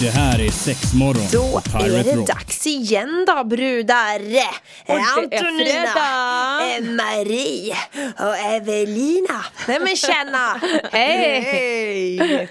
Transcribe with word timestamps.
Det 0.00 0.10
här 0.10 0.40
är 0.40 0.50
sex 0.50 0.94
morgon 0.94 1.26
Då 1.32 1.60
är 1.78 2.04
det 2.04 2.16
Rock. 2.16 2.26
dags 2.26 2.66
igen 2.66 3.24
då 3.26 3.44
brudar! 3.44 4.20
är 4.86 4.98
Antonina, 5.18 6.76
eh, 6.76 6.84
Marie 6.84 7.74
och 8.18 8.36
Evelina. 8.52 9.44
Nej 9.68 9.80
men 9.80 9.96
tjena! 9.96 10.60
Hej! 10.92 12.48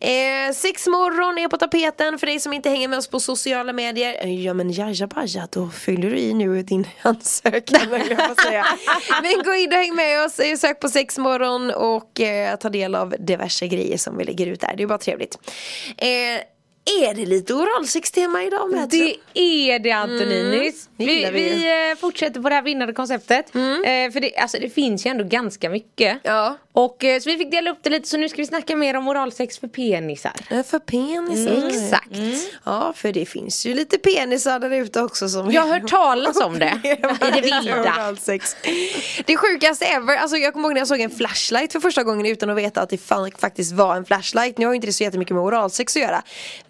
Eh, 0.00 0.52
sex 0.54 0.86
morgon 0.86 1.38
är 1.38 1.48
på 1.48 1.56
tapeten 1.56 2.18
för 2.18 2.26
dig 2.26 2.40
som 2.40 2.52
inte 2.52 2.70
hänger 2.70 2.88
med 2.88 2.98
oss 2.98 3.08
på 3.08 3.20
sociala 3.20 3.72
medier. 3.72 4.16
Eh, 4.24 4.44
Ja 4.44 4.54
men 4.54 4.72
jaja 4.72 5.06
baja, 5.06 5.48
då 5.50 5.68
fyller 5.70 6.10
du 6.10 6.16
i 6.18 6.34
nu 6.34 6.62
din 6.62 6.86
ansökan. 7.02 7.80
Men 9.22 9.42
gå 9.44 9.54
in 9.54 9.72
och 9.72 9.78
häng 9.78 9.94
med 9.94 10.24
oss, 10.24 10.38
eh, 10.38 10.56
sök 10.56 10.80
på 10.80 10.88
sex 10.88 11.18
morgon 11.18 11.70
och 11.70 12.20
eh, 12.20 12.56
ta 12.56 12.68
del 12.68 12.94
av 12.94 13.14
diverse 13.18 13.66
grejer 13.68 13.96
som 13.98 14.16
vi 14.18 14.24
lägger 14.24 14.46
ut 14.46 14.60
där. 14.60 14.74
Det 14.76 14.82
är 14.82 14.86
bara 14.86 14.98
trevligt. 14.98 15.38
Eh, 15.96 16.08
är 16.84 17.14
det 17.14 17.26
lite 17.26 17.54
oralsex-tema 17.54 18.42
idag 18.42 18.70
med? 18.70 18.88
Det 18.88 19.16
är 19.34 19.78
det 19.78 19.90
Antoninis. 19.90 20.88
det 20.96 21.04
vi 21.06 21.30
vi 21.30 21.90
eh, 21.90 21.96
fortsätter 21.98 22.40
på 22.40 22.48
det 22.48 22.54
här 22.54 22.62
vinnande 22.62 22.92
konceptet. 22.94 23.54
Eh, 23.54 24.12
för 24.12 24.20
det, 24.20 24.36
alltså, 24.36 24.58
det 24.58 24.70
finns 24.70 25.06
ju 25.06 25.10
ändå 25.10 25.24
ganska 25.24 25.70
mycket. 25.70 26.18
Ja. 26.22 26.56
Och, 26.72 27.04
eh, 27.04 27.20
så 27.20 27.30
vi 27.30 27.38
fick 27.38 27.50
dela 27.50 27.70
upp 27.70 27.78
det 27.82 27.90
lite 27.90 28.08
så 28.08 28.16
nu 28.16 28.28
ska 28.28 28.36
vi 28.36 28.46
snacka 28.46 28.76
mer 28.76 28.96
om 28.96 29.08
oralsex 29.08 29.58
för 29.58 29.68
penisar. 29.68 30.32
Eh, 30.50 30.62
För 30.62 30.78
penisar. 30.78 31.68
Exakt. 31.68 32.50
Ja, 32.64 32.92
för 32.96 33.12
det 33.12 33.26
finns 33.26 33.66
ju 33.66 33.74
lite 33.74 33.98
penisar 33.98 34.58
där 34.60 34.70
ute 34.70 35.00
också 35.00 35.28
som 35.28 35.50
Jag 35.50 35.62
har 35.62 35.80
hört 35.80 35.90
talas 35.90 36.40
om 36.40 36.58
det 36.58 36.80
i 37.28 37.30
det 37.34 37.40
vilda. 37.40 38.16
Det 39.26 39.36
sjukaste 39.36 39.84
ever, 39.84 40.16
alltså 40.16 40.36
jag 40.36 40.52
kommer 40.52 40.68
ihåg 40.68 40.74
när 40.74 40.80
jag 40.80 40.88
såg 40.88 41.00
en 41.00 41.10
flashlight 41.10 41.72
för 41.72 41.80
första 41.80 42.02
gången 42.02 42.26
utan 42.26 42.50
att 42.50 42.56
veta 42.56 42.80
att 42.80 42.90
det 42.90 42.98
faktiskt 43.38 43.72
var 43.72 43.96
en 43.96 44.04
flashlight. 44.04 44.58
Nu 44.58 44.66
har 44.66 44.72
ju 44.72 44.76
inte 44.76 44.86
det 44.86 44.92
så 44.92 45.02
jättemycket 45.04 45.34
med 45.34 45.44
oralsex 45.44 45.96
att 45.96 46.02
göra. 46.02 46.22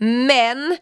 Men, 0.04 0.76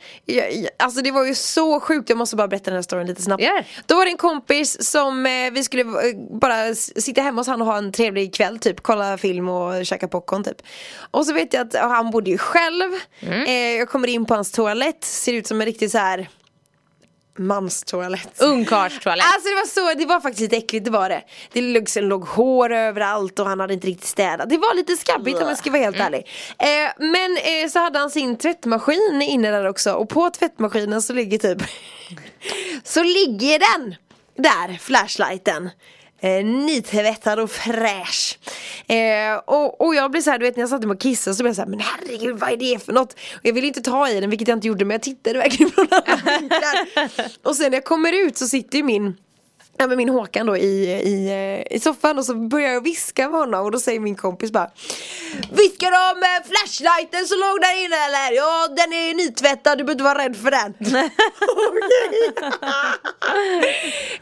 alltså 0.78 1.02
det 1.02 1.10
var 1.10 1.24
ju 1.26 1.34
så 1.34 1.80
sjukt, 1.80 2.08
jag 2.08 2.18
måste 2.18 2.36
bara 2.36 2.48
berätta 2.48 2.70
den 2.70 2.74
här 2.74 2.82
storyn 2.82 3.06
lite 3.06 3.22
snabbt. 3.22 3.42
Gör. 3.42 3.64
Då 3.86 3.94
var 3.94 4.04
det 4.04 4.10
en 4.10 4.16
kompis 4.16 4.90
som 4.90 5.26
eh, 5.26 5.50
vi 5.52 5.64
skulle 5.64 5.82
eh, 5.82 6.38
bara 6.40 6.74
sitta 6.74 7.22
hemma 7.22 7.40
hos 7.40 7.48
han 7.48 7.60
och 7.60 7.66
ha 7.66 7.78
en 7.78 7.92
trevlig 7.92 8.34
kväll 8.34 8.58
typ, 8.58 8.80
kolla 8.82 9.18
film 9.18 9.48
och 9.48 9.86
käka 9.86 10.08
popcorn 10.08 10.44
typ. 10.44 10.62
Och 11.10 11.26
så 11.26 11.32
vet 11.32 11.52
jag 11.54 11.66
att 11.66 11.74
han 11.74 12.10
bodde 12.10 12.30
ju 12.30 12.38
själv, 12.38 12.92
eh, 13.20 13.52
jag 13.52 13.88
kommer 13.88 14.08
in 14.08 14.26
på 14.26 14.34
hans 14.34 14.52
toalett, 14.52 15.04
ser 15.04 15.32
ut 15.32 15.46
som 15.46 15.60
en 15.60 15.66
riktig 15.66 15.90
så 15.90 15.98
här 15.98 16.28
manstoalett. 17.38 18.42
Ungkarlstoalett. 18.42 19.24
Alltså 19.34 19.48
det 19.48 19.54
var 19.54 19.66
så, 19.66 19.98
det 19.98 20.06
var 20.06 20.20
faktiskt 20.20 20.40
lite 20.40 20.56
äckligt, 20.56 20.84
det 20.84 20.90
var 20.90 21.08
det. 21.08 21.22
Det 21.52 21.88
sen 21.88 22.08
låg 22.08 22.24
hår 22.24 22.72
överallt 22.72 23.38
och 23.38 23.46
han 23.46 23.60
hade 23.60 23.74
inte 23.74 23.86
riktigt 23.86 24.08
städat. 24.08 24.50
Det 24.50 24.56
var 24.56 24.74
lite 24.74 24.96
skabbigt 24.96 25.42
om 25.42 25.48
jag 25.48 25.58
ska 25.58 25.70
vara 25.70 25.82
helt 25.82 26.00
ärlig. 26.00 26.28
Eh, 26.58 26.92
men 26.98 27.36
eh, 27.36 27.68
så 27.70 27.78
hade 27.78 27.98
han 27.98 28.10
sin 28.10 28.38
tvättmaskin 28.38 29.22
inne 29.22 29.50
där 29.50 29.64
också 29.64 29.92
och 29.92 30.08
på 30.08 30.30
tvättmaskinen 30.30 31.02
så 31.02 31.12
ligger 31.12 31.38
typ 31.38 31.62
Så 32.84 33.02
ligger 33.02 33.58
den 33.58 33.94
där, 34.36 34.78
flashlighten. 34.78 35.70
Eh, 36.22 36.44
nytvättad 36.44 37.40
och 37.40 37.50
fräsch. 37.50 38.38
Eh, 38.86 39.36
och, 39.44 39.80
och 39.80 39.94
jag 39.94 40.10
blev 40.10 40.20
så 40.20 40.30
här, 40.30 40.38
du 40.38 40.44
vet 40.44 40.56
när 40.56 40.62
jag 40.62 40.70
satte 40.70 40.86
mig 40.86 40.94
och 40.94 41.00
kissade 41.00 41.36
så 41.36 41.42
blev 41.42 41.48
jag 41.48 41.56
så 41.56 41.62
här, 41.62 41.68
men 41.68 41.80
herregud 41.80 42.38
vad 42.38 42.50
är 42.52 42.56
det 42.56 42.84
för 42.84 42.92
något? 42.92 43.12
Och 43.12 43.40
jag 43.42 43.52
ville 43.52 43.66
inte 43.66 43.80
ta 43.80 44.08
i 44.08 44.20
den 44.20 44.30
vilket 44.30 44.48
jag 44.48 44.56
inte 44.56 44.68
gjorde 44.68 44.84
men 44.84 44.94
jag 44.94 45.02
tittade 45.02 45.38
verkligen 45.38 45.72
från 45.72 45.86
alla 45.90 46.38
vinklar. 46.40 46.88
Och 47.42 47.56
sen 47.56 47.70
när 47.70 47.76
jag 47.76 47.84
kommer 47.84 48.26
ut 48.26 48.38
så 48.38 48.46
sitter 48.46 48.78
ju 48.78 48.84
min 48.84 49.16
Ja, 49.80 49.86
men 49.86 49.96
min 49.96 50.08
Håkan 50.08 50.46
då 50.46 50.56
i, 50.56 50.90
i, 50.92 51.28
eh, 51.28 51.76
i 51.76 51.80
soffan 51.80 52.18
och 52.18 52.24
så 52.24 52.34
börjar 52.34 52.72
jag 52.72 52.84
viska 52.84 53.28
med 53.28 53.40
honom 53.40 53.64
och 53.64 53.70
då 53.70 53.78
säger 53.78 54.00
min 54.00 54.14
kompis 54.14 54.52
bara 54.52 54.70
Viskar 55.52 55.88
om 55.92 56.22
eh, 56.22 56.48
flashlighten 56.48 57.26
som 57.26 57.38
låg 57.38 57.60
där 57.60 57.84
inne 57.84 57.96
eller? 57.96 58.36
Ja 58.36 58.68
den 58.68 58.92
är 58.92 59.14
nytvättad, 59.14 59.78
du 59.78 59.84
behöver 59.84 59.92
inte 59.92 60.04
vara 60.04 60.18
rädd 60.24 60.36
för 60.36 60.50
den. 60.50 60.74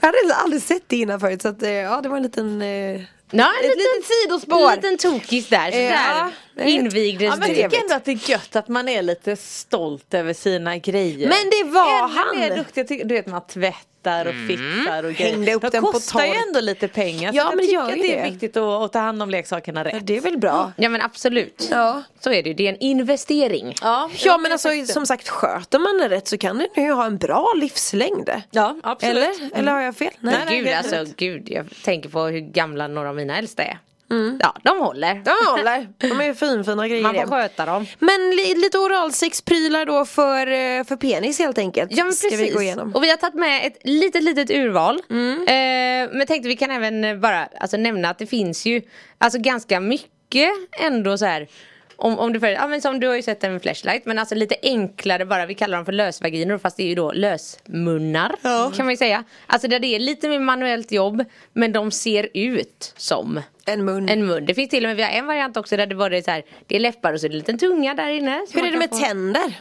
Jag 0.00 0.06
hade 0.06 0.34
aldrig 0.34 0.62
sett 0.62 0.82
det 0.86 0.96
innan 0.96 1.20
förut 1.20 1.42
så 1.42 1.48
att, 1.48 1.62
eh, 1.62 1.70
ja 1.70 2.00
det 2.00 2.08
var 2.08 2.16
en 2.16 2.22
liten 2.22 2.62
eh, 2.62 3.00
Ja, 3.30 3.52
Ett 3.62 3.76
litet 3.76 4.04
sidospår. 4.22 4.70
En 4.70 4.74
liten 4.76 4.98
tokis 4.98 5.48
där. 5.48 5.70
Så 5.70 5.76
Ja, 5.78 5.90
där 5.90 6.32
invigdes 6.66 7.22
Ja, 7.28 7.36
men 7.36 7.48
jag 7.48 7.70
tycker 7.70 7.82
ändå 7.82 7.94
att 7.94 8.04
det 8.04 8.12
är 8.12 8.30
gött 8.30 8.56
att 8.56 8.68
man 8.68 8.88
är 8.88 9.02
lite 9.02 9.36
stolt 9.36 10.14
över 10.14 10.32
sina 10.32 10.76
grejer. 10.78 11.28
Men 11.28 11.50
det 11.50 11.70
var 11.72 11.98
Ännu 12.04 12.14
han. 12.14 12.38
mer 12.40 12.56
duktig, 12.56 13.00
jag 13.00 13.08
du 13.08 13.14
vet 13.14 13.26
man 13.26 13.46
tvättar 13.46 14.26
och 14.26 14.34
fixar 14.48 15.04
och 15.04 15.12
grejer. 15.12 15.32
Hängde 15.32 15.54
upp 15.54 15.62
De 15.62 15.68
den 15.70 15.82
på 15.82 15.92
kostar 15.92 16.24
ju 16.26 16.32
ändå 16.48 16.60
lite 16.60 16.88
pengar. 16.88 17.32
Ja, 17.34 17.42
så 17.42 17.46
jag 17.46 17.46
men 17.48 17.56
det 17.56 17.62
tycker 17.62 17.74
gör 17.74 17.82
att 17.90 17.96
ju 17.98 18.02
det 18.02 18.18
är 18.18 18.24
det. 18.24 18.30
viktigt 18.30 18.56
att, 18.56 18.62
att 18.82 18.92
ta 18.92 18.98
hand 18.98 19.22
om 19.22 19.30
leksakerna 19.30 19.84
rätt. 19.84 20.06
Det 20.06 20.16
är 20.16 20.20
väl 20.20 20.38
bra 20.38 20.72
Ja 20.76 20.88
men 20.88 21.00
absolut. 21.02 21.68
Ja. 21.70 22.02
Så 22.20 22.30
är 22.32 22.42
det 22.42 22.48
ju. 22.48 22.54
Det 22.54 22.66
är 22.66 22.72
en 22.72 22.78
investering. 22.80 23.74
Ja, 23.82 24.10
Ja 24.18 24.38
men 24.38 24.52
alltså 24.52 24.68
som 24.86 25.06
sagt 25.06 25.28
sköter 25.28 25.78
man 25.78 25.98
det 25.98 26.08
rätt 26.16 26.28
så 26.28 26.38
kan 26.38 26.58
den 26.74 26.84
ju 26.84 26.92
ha 26.92 27.06
en 27.06 27.18
bra 27.18 27.52
livslängd 27.56 28.30
Ja, 28.50 28.76
absolut. 28.82 29.16
Eller? 29.16 29.58
Eller 29.58 29.72
har 29.72 29.80
jag 29.80 29.96
fel? 29.96 30.10
Nej. 30.20 30.34
Nej, 30.34 30.44
nej. 30.46 30.60
Gud 30.60 30.72
alltså, 30.96 31.14
gud. 31.16 31.48
Jag 31.50 31.66
tänker 31.84 32.08
på 32.08 32.22
hur 32.24 32.40
gamla 32.40 32.88
några 32.88 33.08
av 33.08 33.16
mina 33.16 33.38
äldsta 33.38 33.62
är. 33.62 33.78
Ja, 34.40 34.54
de 34.62 34.78
håller. 34.78 35.14
De 35.14 35.50
håller, 35.50 35.88
de 35.98 36.20
är 36.20 36.34
finfina 36.34 36.88
grejer 36.88 37.02
Man 37.02 37.14
får 37.14 37.26
sköta 37.26 37.66
dem. 37.66 37.86
Men 37.98 38.30
li, 38.30 38.54
lite 38.54 38.78
oralsexprylar 38.78 39.86
då 39.86 40.04
för, 40.04 40.46
eh, 40.46 40.84
för 40.84 40.96
penis 40.96 41.38
helt 41.38 41.58
enkelt. 41.58 41.90
Ja 41.96 42.04
men 42.04 42.12
Ska 42.12 42.28
precis. 42.28 42.48
vi 42.50 42.54
gå 42.54 42.62
igenom. 42.62 42.94
Och 42.94 43.02
vi 43.02 43.10
har 43.10 43.16
tagit 43.16 43.34
med 43.34 43.66
ett 43.66 43.78
litet 43.84 44.22
litet 44.22 44.50
urval. 44.50 44.94
Eh, 44.94 46.12
men 46.12 46.26
tänkte 46.26 46.48
vi 46.48 46.56
kan 46.56 46.70
även 46.70 47.20
bara 47.20 47.48
alltså, 47.60 47.76
nämna 47.76 48.10
att 48.10 48.18
det 48.18 48.26
finns 48.26 48.66
ju 48.66 48.82
alltså 49.18 49.38
ganska 49.38 49.80
mycket 49.80 50.50
ändå 50.80 51.18
så 51.18 51.24
här 51.24 51.48
om, 52.00 52.18
om 52.18 52.32
du 52.32 52.40
följer, 52.40 52.56
ja 52.56 52.66
men 52.66 52.80
som 52.82 53.00
du 53.00 53.06
har 53.08 53.14
ju 53.16 53.22
sett 53.22 53.44
en 53.44 53.60
flashlight 53.60 54.06
men 54.06 54.18
alltså 54.18 54.34
lite 54.34 54.56
enklare 54.62 55.26
bara, 55.26 55.46
vi 55.46 55.54
kallar 55.54 55.78
dem 55.78 55.84
för 55.84 55.92
lösvaginor 55.92 56.58
fast 56.58 56.76
det 56.76 56.82
är 56.82 56.86
ju 56.86 56.94
då 56.94 57.12
lösmunnar 57.12 58.34
kan 58.76 58.86
man 58.86 58.92
ju 58.92 58.96
säga. 58.96 59.24
Alltså 59.46 59.68
där 59.68 59.78
det 59.78 59.86
är 59.94 59.98
lite 59.98 60.28
mer 60.28 60.38
manuellt 60.38 60.92
jobb 60.92 61.24
men 61.52 61.72
de 61.72 61.90
ser 61.90 62.28
ut 62.34 62.94
som 62.96 63.40
En 63.66 63.84
mun. 63.84 64.08
en 64.08 64.26
mun. 64.26 64.46
Det 64.46 64.54
finns 64.54 64.70
till 64.70 64.84
och 64.84 64.88
med, 64.88 64.96
vi 64.96 65.02
har 65.02 65.10
en 65.10 65.26
variant 65.26 65.56
också 65.56 65.76
där 65.76 65.86
det 65.86 65.94
var 65.94 66.10
det 66.10 66.22
så 66.24 66.30
här, 66.30 66.42
det 66.66 66.76
är 66.76 66.80
läppar 66.80 67.12
och 67.12 67.20
så 67.20 67.26
är 67.26 67.28
det 67.28 67.34
en 67.34 67.38
liten 67.38 67.58
tunga 67.58 67.94
där 67.94 68.08
inne. 68.08 68.46
Hur 68.54 68.66
är 68.66 68.70
det 68.72 68.78
med 68.78 68.90
få- 68.90 68.96
tänder? 68.98 69.52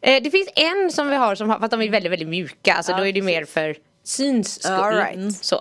Eh, 0.00 0.22
det 0.22 0.30
finns 0.30 0.48
en 0.56 0.90
som 0.92 1.08
vi 1.10 1.16
har 1.16 1.34
som 1.34 1.50
har, 1.50 1.58
fast 1.58 1.70
de 1.70 1.82
är 1.82 1.88
väldigt 1.90 2.12
väldigt 2.12 2.28
mjuka, 2.28 2.74
alltså 2.74 2.92
då 2.96 3.06
är 3.06 3.12
det 3.12 3.22
mer 3.22 3.44
för 3.44 3.76
syns 4.06 4.62
skull. 4.62 4.94
Right. 4.94 5.14
Mm. 5.14 5.30
Så. 5.30 5.56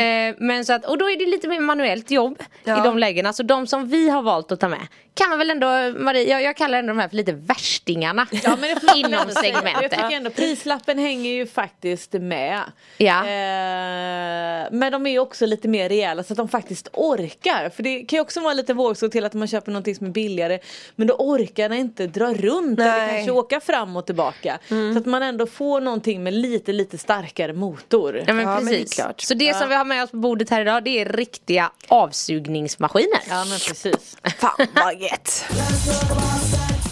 Eh, 0.00 0.34
men 0.38 0.64
så 0.64 0.72
att, 0.72 0.84
och 0.86 0.98
då 0.98 1.10
är 1.10 1.18
det 1.18 1.26
lite 1.26 1.48
mer 1.48 1.60
manuellt 1.60 2.10
jobb 2.10 2.42
Ja. 2.64 2.78
i 2.80 2.84
de 2.84 2.98
lägena. 2.98 3.32
Så 3.32 3.42
de 3.42 3.66
som 3.66 3.88
vi 3.88 4.08
har 4.08 4.22
valt 4.22 4.52
att 4.52 4.60
ta 4.60 4.68
med 4.68 4.80
kan 5.14 5.28
man 5.28 5.38
väl 5.38 5.50
ändå, 5.50 5.66
Marie, 5.98 6.28
jag, 6.30 6.42
jag 6.42 6.56
kallar 6.56 6.78
ändå 6.78 6.92
de 6.92 6.98
här 6.98 7.08
för 7.08 7.16
lite 7.16 7.32
värstingarna 7.32 8.26
Ja, 8.44 8.56
men 8.60 8.60
det 8.60 8.96
inom 8.98 9.30
säga. 9.30 9.52
Jag 9.52 9.64
segmentet. 9.64 9.90
tycker 9.90 10.10
ändå 10.16 10.30
prislappen 10.30 10.98
hänger 10.98 11.30
ju 11.30 11.46
faktiskt 11.46 12.12
med. 12.12 12.60
Ja. 12.98 13.18
Eh, 13.18 14.68
men 14.70 14.92
de 14.92 15.06
är 15.06 15.10
ju 15.10 15.18
också 15.18 15.46
lite 15.46 15.68
mer 15.68 15.88
rejäla 15.88 16.22
så 16.22 16.32
att 16.32 16.36
de 16.36 16.48
faktiskt 16.48 16.88
orkar. 16.92 17.70
För 17.70 17.82
det 17.82 18.00
kan 18.04 18.16
ju 18.16 18.20
också 18.20 18.40
vara 18.40 18.54
lite 18.54 18.74
vågskål 18.74 19.10
till 19.10 19.24
att 19.24 19.34
man 19.34 19.48
köper 19.48 19.72
någonting 19.72 19.94
som 19.94 20.06
är 20.06 20.10
billigare. 20.10 20.58
Men 20.96 21.06
då 21.06 21.14
orkar 21.14 21.68
den 21.68 21.78
inte 21.78 22.06
dra 22.06 22.34
runt 22.34 22.78
eller 22.78 22.90
Nej. 22.98 23.10
kanske 23.10 23.30
åka 23.30 23.60
fram 23.60 23.96
och 23.96 24.06
tillbaka. 24.06 24.58
Så 24.68 24.98
att 24.98 25.06
man 25.06 25.22
ändå 25.22 25.46
får 25.46 25.80
någonting 25.80 26.22
med 26.22 26.32
lite 26.34 26.72
lite 26.72 26.98
starkare 26.98 27.52
motor. 27.52 28.24
Ja 28.26 28.32
men 28.32 28.44
Ja, 28.44 28.54
men 28.54 28.66
det 28.66 28.72
är 28.76 28.78
precis. 28.80 28.94
klart. 28.94 29.20
Så 29.20 29.34
det 29.34 29.56
som 29.56 29.68
vi 29.68 29.74
har 29.74 29.84
med 29.84 30.04
oss 30.04 30.10
på 30.10 30.16
bordet 30.16 30.50
här 30.50 30.60
idag 30.60 30.84
det 30.84 31.00
är 31.00 31.04
riktiga 31.04 31.70
avsugningsmaskiner. 31.88 33.20
Ja 33.28 33.44
men 33.44 33.58
precis. 33.58 34.16
Fan 34.38 34.66
vad 34.74 35.02
gött. 35.10 35.44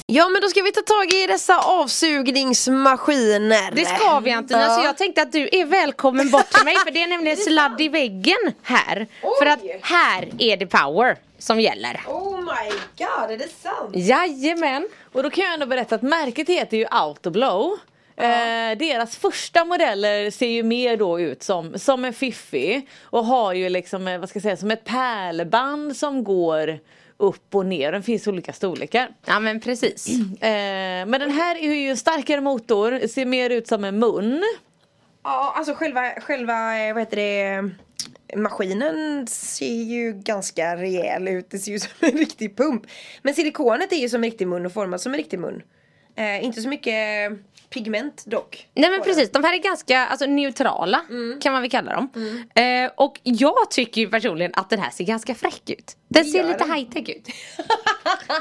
Ja 0.06 0.29
men 0.29 0.43
då 0.43 0.49
ska 0.49 0.62
vi 0.62 0.73
ta 0.73 0.81
tag 0.81 1.12
i 1.12 1.26
dessa 1.26 1.59
avsugningsmaskiner. 1.59 3.70
Det 3.75 3.85
ska 3.87 4.20
vi 4.20 4.31
Antonija, 4.31 4.67
Ja. 4.67 4.76
så 4.76 4.82
jag 4.85 4.97
tänkte 4.99 5.23
att 5.23 5.32
du 5.32 5.49
är 5.53 5.64
välkommen 5.67 6.31
bort 6.31 6.50
till 6.50 6.64
mig 6.64 6.76
för 6.76 6.91
det 6.91 7.03
är 7.03 7.06
nämligen 7.06 7.37
sladd 7.47 7.81
i 7.81 7.88
väggen 7.88 8.53
här. 8.62 9.06
För 9.38 9.47
att 9.47 9.59
här 9.82 10.29
är 10.38 10.56
det 10.56 10.67
power 10.67 11.17
som 11.38 11.61
gäller. 11.61 12.00
Oh 12.06 12.37
my 12.41 12.70
god, 12.99 13.31
är 13.31 13.38
det 13.38 13.49
sant? 13.62 13.91
Jajamän! 13.94 14.88
Och 15.12 15.23
då 15.23 15.31
kan 15.31 15.44
jag 15.44 15.55
ändå 15.55 15.67
berätta 15.67 15.94
att 15.94 16.03
märket 16.03 16.49
heter 16.49 16.76
ju 16.76 16.87
Autoblow. 16.91 17.79
Eh, 18.17 18.79
deras 18.79 19.17
första 19.17 19.65
modeller 19.65 20.31
ser 20.31 20.47
ju 20.49 20.62
mer 20.62 20.97
då 20.97 21.20
ut 21.20 21.43
som, 21.43 21.79
som 21.79 22.05
en 22.05 22.12
fiffi 22.12 22.87
och 23.03 23.26
har 23.26 23.53
ju 23.53 23.69
liksom, 23.69 24.08
eh, 24.08 24.19
vad 24.19 24.29
ska 24.29 24.37
jag 24.37 24.43
säga, 24.43 24.56
som 24.56 24.70
ett 24.70 24.85
pärlband 24.85 25.97
som 25.97 26.25
går 26.25 26.79
upp 27.17 27.55
och 27.55 27.67
ner. 27.67 27.93
Den 27.93 28.03
finns 28.03 28.26
i 28.26 28.31
olika 28.31 28.53
storlekar. 28.53 29.09
Ja 29.25 29.41
men 29.41 29.61
precis. 29.61 30.09
Eh, 30.43 31.06
men 31.06 31.20
den 31.20 31.31
här 31.31 31.56
är 31.56 31.75
ju 31.75 31.91
en 31.91 31.97
starkare 31.97 32.41
motor, 32.41 33.06
ser 33.06 33.26
mer 33.26 33.50
ut 33.50 33.69
som 33.69 33.85
en 33.85 33.99
mun. 33.99 34.43
Ja 35.23 35.55
alltså 35.56 35.75
själva, 35.75 36.11
själva 36.20 36.79
eh, 36.79 36.94
vad 36.94 37.03
heter 37.03 37.17
det 37.17 37.70
maskinen 38.37 39.26
ser 39.26 39.82
ju 39.82 40.12
ganska 40.12 40.76
rejäl 40.76 41.29
ut. 41.29 41.50
Det 41.50 41.59
ser 41.59 41.73
ju 41.73 41.79
som 41.81 41.91
en 42.00 42.19
riktig 42.19 42.56
pump. 42.56 42.82
Men 43.23 43.35
silikonet 43.35 43.93
är 43.93 43.97
ju 43.97 44.08
som 44.08 44.25
en 44.25 44.31
riktig 44.31 44.49
mun 44.49 44.67
och 44.67 44.73
format 44.73 45.00
som 45.00 45.12
en 45.12 45.19
riktig 45.19 45.38
mun. 45.38 45.62
Eh, 46.17 46.44
inte 46.44 46.62
så 46.62 46.69
mycket 46.69 47.32
pigment 47.70 48.25
dock. 48.26 48.69
Nej 48.75 48.91
men 48.91 49.03
precis, 49.03 49.31
de 49.32 49.44
här 49.44 49.55
är 49.55 49.59
ganska 49.59 50.06
alltså, 50.06 50.26
neutrala 50.26 51.00
Mm. 51.11 51.41
kan 51.41 51.53
man 51.53 51.62
väl 51.62 51.70
kalla 51.70 51.93
dem. 51.94 52.11
Eh, 52.55 52.91
och 52.94 53.20
jag 53.23 53.70
tycker 53.70 54.00
ju 54.00 54.09
personligen 54.09 54.53
att 54.55 54.70
den 54.70 54.79
här 54.81 54.91
ser 54.91 55.05
ganska 55.05 55.35
fräck 55.35 55.70
ut. 55.70 55.97
Den 56.09 56.25
ser 56.25 56.44
lite 56.44 56.59
den. 56.59 56.73
high 56.73 56.91
tech 56.91 57.09
ut. 57.09 57.29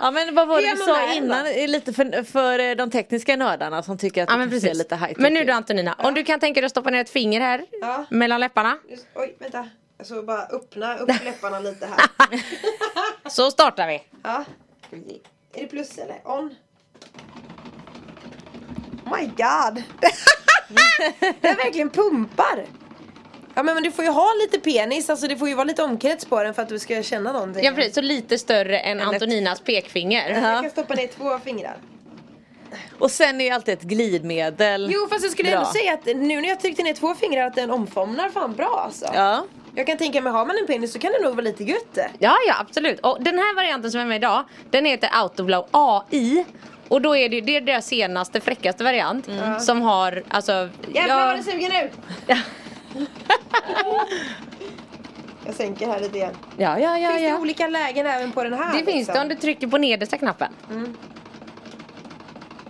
Ja 0.01 0.11
men 0.11 0.35
vad 0.35 0.47
var 0.47 0.61
det 0.61 0.71
du 0.71 0.77
sa 0.77 1.13
innan? 1.13 1.45
Eh, 1.47 1.67
Lite 1.67 1.93
för, 1.93 2.23
för 2.23 2.59
eh, 2.59 2.75
de 2.75 2.91
tekniska 2.91 3.35
nördarna 3.35 3.83
som 3.83 3.97
tycker 3.97 4.23
att 4.23 4.29
Ja 4.29 4.37
det 4.37 4.47
precis. 4.49 4.77
lite 4.77 4.95
high 4.95 5.13
Men 5.17 5.33
nu 5.33 5.43
då 5.43 5.53
Antonina, 5.53 5.95
om 5.99 6.13
du 6.13 6.23
kan 6.23 6.39
tänka 6.39 6.61
dig 6.61 6.65
att 6.65 6.71
stoppa 6.71 6.89
ner 6.89 7.01
ett 7.01 7.09
finger 7.09 7.41
här 7.41 7.65
Ja. 7.81 8.05
mellan 8.09 8.39
läpparna. 8.39 8.77
Just- 8.89 9.07
Oj, 9.15 9.35
vänta. 9.39 9.69
Alltså 9.99 10.21
bara 10.21 10.41
öppna 10.45 10.97
upp 10.97 11.07
läpparna 11.25 11.59
lite 11.59 11.85
här. 11.85 12.39
Så 13.29 13.51
startar 13.51 13.87
vi. 13.87 14.01
Ja. 14.23 14.45
Är 15.53 15.61
det 15.61 15.67
plus 15.67 15.97
eller 15.97 16.21
on? 16.23 16.55
My 19.11 19.25
god. 19.25 19.83
den 21.41 21.55
verkligen 21.55 21.89
pumpar. 21.89 22.65
Ja 23.55 23.63
men, 23.63 23.73
men 23.75 23.83
du 23.83 23.91
får 23.91 24.05
ju 24.05 24.11
ha 24.11 24.27
lite 24.41 24.59
penis, 24.59 25.09
alltså 25.09 25.27
det 25.27 25.37
får 25.37 25.49
ju 25.49 25.55
vara 25.55 25.63
lite 25.63 25.83
omkrets 25.83 26.25
på 26.25 26.43
den 26.43 26.53
för 26.53 26.61
att 26.61 26.69
du 26.69 26.79
ska 26.79 27.03
känna 27.03 27.31
någonting. 27.31 27.63
Ja 27.65 27.71
precis, 27.71 27.95
så 27.95 28.01
lite 28.01 28.37
större 28.37 28.79
än 28.79 29.01
Antoninas 29.01 29.59
pekfinger. 29.59 30.29
Jag 30.29 30.61
kan 30.61 30.69
stoppa 30.69 30.93
ner 30.93 31.07
två 31.07 31.39
fingrar. 31.39 31.77
Och 32.99 33.11
sen 33.11 33.41
är 33.41 33.45
ju 33.45 33.51
alltid 33.51 33.73
ett 33.73 33.81
glidmedel 33.81 34.89
Jo 34.93 35.07
fast 35.09 35.23
jag 35.23 35.31
skulle 35.31 35.49
bra. 35.49 35.59
ändå 35.59 35.71
säga 35.71 35.93
att 35.93 36.05
nu 36.05 36.41
när 36.41 36.49
jag 36.49 36.59
tryckte 36.59 36.83
ner 36.83 36.93
två 36.93 37.15
fingrar 37.15 37.47
att 37.47 37.55
den 37.55 37.71
omfamnar 37.71 38.29
fan 38.29 38.53
bra 38.55 38.81
alltså. 38.85 39.05
Ja. 39.13 39.45
Jag 39.75 39.87
kan 39.87 39.97
tänka 39.97 40.21
mig, 40.21 40.33
har 40.33 40.45
man 40.45 40.57
en 40.57 40.67
penis 40.67 40.93
så 40.93 40.99
kan 40.99 41.11
det 41.11 41.19
nog 41.23 41.35
vara 41.35 41.43
lite 41.43 41.63
gött. 41.63 41.97
Ja, 42.19 42.35
ja 42.47 42.55
absolut. 42.59 42.99
Och 42.99 43.17
den 43.23 43.37
här 43.37 43.55
varianten 43.55 43.91
som 43.91 44.01
är 44.01 44.05
med 44.05 44.15
idag, 44.17 44.43
den 44.69 44.85
heter 44.85 45.09
Autoblow 45.13 45.67
AI. 45.71 46.45
Och 46.91 47.01
då 47.01 47.15
är 47.15 47.29
det, 47.29 47.41
det 47.41 47.55
är 47.57 47.61
deras 47.61 47.87
senaste 47.87 48.41
fräckaste 48.41 48.83
variant 48.83 49.29
som 49.59 49.81
har 49.81 50.23
alltså 50.27 50.69
Jävlar 50.93 51.19
ja, 51.19 51.25
vad 51.25 51.35
den 51.35 51.43
suger 51.43 51.69
nu! 51.69 51.89
Ja. 52.27 52.37
jag 55.45 55.55
sänker 55.55 55.87
här 55.87 55.99
lite 55.99 56.17
igen. 56.17 56.33
ja, 56.57 56.79
ja, 56.79 56.97
ja, 56.97 57.09
Finns 57.09 57.21
det 57.21 57.27
ja. 57.27 57.39
olika 57.39 57.67
lägen 57.67 58.05
även 58.05 58.31
på 58.31 58.43
den 58.43 58.53
här? 58.53 58.71
Det 58.71 58.77
finns 58.85 58.87
liksom? 58.87 59.13
det 59.13 59.21
om 59.21 59.27
du 59.27 59.35
trycker 59.35 59.67
på 59.67 59.77
nedersta 59.77 60.17
knappen. 60.17 60.53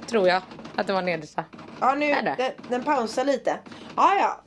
Tror 0.08 0.28
jag 0.28 0.42
att 0.76 0.88
det 0.88 0.94
var 0.94 1.02
nedersta. 1.02 1.44
Ja 1.80 1.96
nu, 1.96 2.06
Är 2.12 2.24
det? 2.24 2.36
den, 2.38 2.52
den 2.70 2.84
pausar 2.84 3.26
lite. 3.26 3.60
Ja 3.96 4.16
ja. 4.20 4.42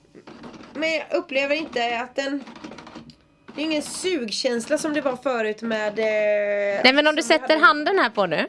Men 0.74 0.92
jag 0.92 1.04
upplever 1.12 1.54
inte 1.54 2.00
att 2.00 2.16
den... 2.16 2.44
Det 3.54 3.60
är 3.60 3.64
ingen 3.64 3.82
sugkänsla 3.82 4.78
som 4.78 4.94
det 4.94 5.00
var 5.00 5.16
förut 5.16 5.62
med... 5.62 5.98
Eh, 5.98 6.80
Nej 6.84 6.92
men 6.92 7.06
om 7.06 7.16
du 7.16 7.22
sätter 7.22 7.48
hade- 7.48 7.66
handen 7.66 7.98
här 7.98 8.10
på 8.10 8.26
nu. 8.26 8.46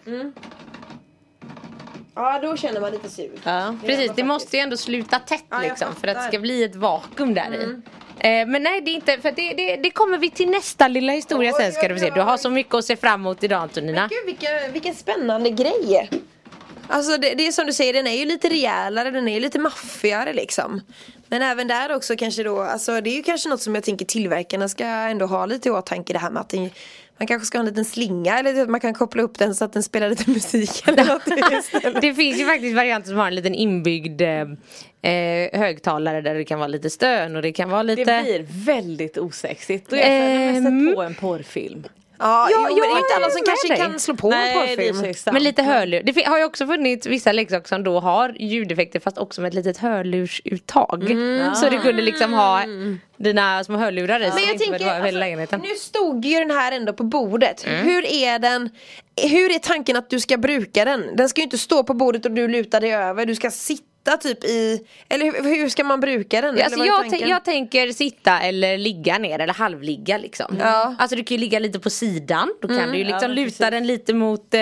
Ja 2.16 2.40
då 2.42 2.58
känner 2.58 2.82
man 2.82 2.92
lite 2.92 3.10
sug. 3.10 3.32
Ja. 3.44 3.76
Det 3.82 3.88
Precis, 3.88 4.12
det 4.16 4.24
måste 4.24 4.58
ju 4.58 4.64
ändå 4.64 4.78
sluta 4.78 5.20
tätt 5.20 5.46
Ja, 5.50 5.60
liksom 5.62 5.96
för 5.96 6.08
att 6.08 6.16
det 6.16 6.28
ska 6.28 6.40
bli 6.40 6.64
ett 6.64 6.76
vakuum 6.76 7.34
där 7.34 7.54
i. 7.54 7.64
Eh, 8.20 8.48
men 8.48 8.64
nej 8.64 8.82
det 8.82 8.92
är 8.92 8.96
inte, 8.96 9.18
för 9.18 9.32
det, 9.32 9.54
det, 9.54 9.76
det 9.76 9.90
kommer 9.90 10.18
vi 10.18 10.30
till 10.30 10.50
nästa 10.50 10.88
lilla 10.88 11.14
historia 11.14 11.52
Oj, 11.56 11.64
sen 11.64 11.72
ska 11.72 11.88
du 11.88 12.00
se. 12.00 12.10
Du 12.10 12.22
har 12.22 12.38
så 12.38 12.50
mycket 12.50 12.74
att 12.74 12.86
se 12.86 12.96
fram 12.96 13.22
emot 13.22 13.44
idag 13.44 13.62
Antonina. 13.62 14.08
Gud 14.08 14.26
vilken, 14.26 14.74
vilken 14.74 14.96
spännande 14.96 15.50
grej. 15.50 16.10
Alltså 16.88 17.18
det, 17.18 17.34
det 17.34 17.48
är 17.48 17.52
som 17.52 17.66
du 17.66 17.74
säger, 17.74 17.94
den 17.94 18.08
är 18.08 18.14
ju 18.14 18.26
lite 18.26 18.50
rejälare, 18.50 19.12
den 19.12 19.28
är 19.28 19.34
ju 19.34 19.40
lite 19.40 19.60
maffigare 19.60 20.34
liksom. 20.34 20.82
Men 21.28 21.42
även 21.42 21.68
där 21.68 21.96
också 21.96 22.16
kanske 22.16 22.44
då, 22.44 22.62
alltså 22.62 23.02
det 23.02 23.10
är 23.10 23.16
ju 23.16 23.24
kanske 23.24 23.50
något 23.50 23.62
som 23.62 23.76
jag 23.76 23.84
tänker 23.84 24.06
tillverkarna 24.06 24.70
ska 24.70 24.84
ändå 24.86 25.26
ha 25.26 25.46
lite 25.46 25.70
i 25.70 25.72
åtanke 25.72 26.14
det 26.14 26.20
här 26.20 26.30
med 26.30 26.42
att 26.42 26.50
den, 26.50 26.70
man 27.18 27.28
kanske 27.28 27.46
ska 27.46 27.58
ha 27.58 27.60
en 27.60 27.66
liten 27.66 27.86
slinga 27.86 28.40
eller 28.40 28.62
att 28.62 28.70
man 28.70 28.80
kan 28.80 28.94
koppla 28.94 29.24
upp 29.24 29.38
den 29.40 29.56
så 29.56 29.66
att 29.66 29.74
den 29.74 29.84
spelar 29.84 30.10
lite 30.10 30.30
musik 30.32 30.88
eller 30.88 31.06
något. 31.06 31.26
Det 32.02 32.14
finns 32.14 32.40
ju 32.40 32.46
faktiskt 32.46 32.76
varianter 32.76 33.10
som 33.10 33.18
har 33.18 33.28
en 33.28 33.36
liten 33.36 33.56
inbyggd 33.56 34.22
eh, 34.22 35.12
eh, 35.14 35.60
högtalare 35.60 36.22
där 36.22 36.36
det 36.36 36.44
kan 36.46 36.60
vara 36.60 36.68
lite 36.68 36.90
stön 36.90 37.36
och 37.36 37.42
det 37.42 37.52
kan 37.52 37.70
vara 37.70 37.84
lite... 37.84 38.04
Det 38.18 38.24
blir 38.24 38.46
väldigt 38.66 39.18
osexigt. 39.18 39.92
Jag 39.92 39.98
har 40.00 40.54
mest 40.54 40.68
Ehm. 40.68 40.86
sett 40.88 40.96
på 40.96 41.02
en 41.04 41.16
porrfilm. 41.16 41.84
Ja, 42.20 42.50
Ja, 42.52 42.68
jo, 42.70 42.76
men 42.76 42.78
ja, 42.78 42.86
det 42.86 42.92
är 42.92 42.98
inte 42.98 43.16
alla 43.16 43.30
som 43.30 43.42
kanske 43.46 43.68
dig. 43.68 43.78
kan 43.78 44.00
slå 44.00 44.16
på 44.16 44.28
en 44.28 44.32
Nej, 44.32 44.74
är 44.74 44.94
porrfilm. 44.94 45.34
med 45.34 45.42
lite 45.42 45.64
hörlur. 45.64 46.02
Det 46.04 46.26
har 46.26 46.38
ju 46.38 46.44
också 46.44 46.68
funnits 46.68 47.08
vissa 47.08 47.32
leksaker 47.32 47.68
som 47.68 47.84
då 47.84 48.00
har 48.00 48.36
ljudeffekter 48.40 49.00
fast 49.00 49.18
också 49.18 49.42
med 49.42 49.48
ett 49.48 49.54
litet 49.54 49.78
hörlursuttag. 49.78 51.04
Så 51.56 51.70
du 51.70 51.80
kunde 51.80 52.02
liksom 52.02 52.34
ha 52.34 52.64
dina 53.18 53.64
små 53.64 53.78
hörlurar 53.78 54.20
i 54.20 54.30
så 54.30 54.36
Men 54.36 54.44
jag 54.44 54.60
tänker, 54.60 55.40
alltså, 55.42 55.58
nu 55.58 55.76
stod 55.76 56.26
ju 56.26 56.40
den 56.40 56.52
här 56.52 56.72
ändå 56.72 56.94
på 56.94 57.04
bordet. 57.04 57.66
Mm. 57.68 57.86
Hur 57.86 58.06
är 58.06 58.40
den, 58.40 58.70
hur 59.22 59.52
är 59.56 59.60
tanken 59.60 59.96
att 59.96 60.10
du 60.10 60.20
ska 60.20 60.38
bruka 60.38 60.86
den? 60.86 61.16
Den 61.16 61.30
ska 61.30 61.42
ju 61.42 61.44
inte 61.44 61.58
stå 61.58 61.84
på 61.84 61.94
bordet 61.94 62.26
och 62.26 62.32
du 62.32 62.48
lutar 62.48 62.82
dig 62.82 62.94
över, 62.94 63.26
du 63.26 63.36
ska 63.36 63.52
sitta 63.52 63.84
typ 64.12 64.44
i, 64.44 64.82
eller 65.10 65.26
hur, 65.26 65.56
hur 65.56 65.70
ska 65.70 65.84
man 65.84 66.00
bruka 66.00 66.42
den? 66.42 66.58
Ja, 66.58 66.66
Alltså 66.66 66.86
jag, 66.86 67.30
jag 67.30 67.46
tänker 67.46 67.92
sitta 67.92 68.40
eller 68.40 68.78
ligga 68.78 69.18
ner 69.18 69.40
eller 69.40 69.54
halvligga 69.54 70.18
liksom. 70.18 70.58
Ja. 70.60 70.96
Alltså 71.00 71.16
du 71.16 71.24
kan 71.24 71.36
ju 71.38 71.42
ligga 71.42 71.60
lite 71.60 71.80
på 71.80 71.90
sidan. 71.90 72.54
Då 72.62 72.68
kan 72.68 72.92
du 72.92 72.98
ju 72.98 73.04
liksom 73.04 73.30
Ja, 73.30 73.36
luta 73.36 73.46
precis. 73.46 73.58
den 73.58 73.88
lite 73.88 74.14
mot, 74.14 74.54
eh, 74.54 74.62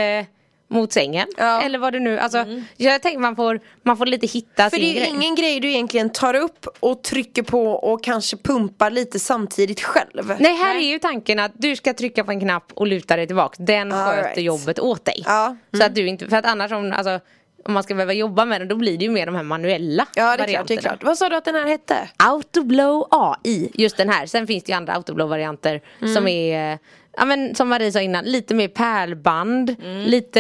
mot 0.68 0.94
sängen. 0.94 1.28
Ja. 1.38 1.62
Eller 1.62 1.80
vad 1.80 1.94
du 1.94 2.00
nu, 2.00 2.20
alltså 2.20 2.46
jag 2.78 3.02
tänker 3.02 3.20
man 3.20 3.36
får, 3.36 3.60
man 3.84 3.98
får 3.98 4.06
lite 4.06 4.28
hitta 4.28 4.70
För 4.70 4.78
sin 4.78 4.80
det 4.80 4.86
är 4.86 4.94
ju 4.94 5.00
grej. 5.00 5.10
ingen 5.10 5.36
grej 5.36 5.60
du 5.60 5.70
egentligen 5.70 6.10
tar 6.10 6.34
upp 6.34 6.68
och 6.80 7.04
trycker 7.04 7.44
på 7.44 7.72
och 7.72 8.04
kanske 8.04 8.38
pumpar 8.38 8.92
lite 8.92 9.20
samtidigt 9.20 9.82
själv. 9.82 10.34
Nej 10.40 10.54
här 10.56 10.76
är 10.76 10.80
ju 10.92 11.00
tanken 11.00 11.40
att 11.40 11.52
du 11.56 11.76
ska 11.76 11.94
trycka 11.94 12.24
på 12.24 12.32
en 12.32 12.40
knapp 12.40 12.72
och 12.74 12.88
luta 12.88 13.16
dig 13.16 13.28
tillbaka. 13.28 13.56
Den 13.64 13.92
All 13.92 14.06
sköter 14.12 14.24
right. 14.24 14.38
jobbet 14.44 14.80
åt 14.80 15.06
dig. 15.06 15.24
Ja. 15.26 15.56
Så 15.78 15.84
att 15.84 15.96
du 15.96 16.08
inte, 16.08 16.28
för 16.30 16.38
att 16.38 16.46
annars 16.46 16.72
om, 16.72 16.92
alltså, 16.94 17.20
om 17.66 17.74
man 17.74 17.84
ska 17.84 17.94
behöva 17.96 18.14
jobba 18.14 18.46
med 18.46 18.62
den 18.62 18.68
då 18.68 18.76
blir 18.76 18.98
det 18.98 19.06
ju 19.06 19.12
mer 19.12 19.26
de 19.26 19.36
här 19.36 19.44
manuella 19.44 20.08
Ja 20.16 20.38
det 20.38 20.44
är 20.44 20.48
klart, 20.48 20.68
det 20.68 20.74
är 20.74 20.78
klart. 20.82 21.04
Vad 21.04 21.18
sa 21.18 21.30
du 21.30 21.36
att 21.36 21.46
den 21.46 21.56
här 21.56 21.68
hette? 21.68 22.10
Autoblow 22.18 23.08
AI, 23.12 23.72
just 23.74 23.98
den 23.98 24.10
här. 24.10 24.26
Sen 24.26 24.48
finns 24.48 24.64
det 24.64 24.72
ju 24.72 24.76
andra 24.78 24.94
autoblow-varianter 24.94 25.82
Mm. 26.02 26.14
som 26.14 26.28
är 26.28 26.80
Ja 27.18 27.26
men 27.26 27.56
som 27.56 27.70
Marie 27.70 27.92
sa 27.92 28.02
innan, 28.02 28.26
lite 28.26 28.54
mer 28.54 28.68
pärlband, 28.68 29.76
Mm. 29.84 30.04
lite 30.04 30.40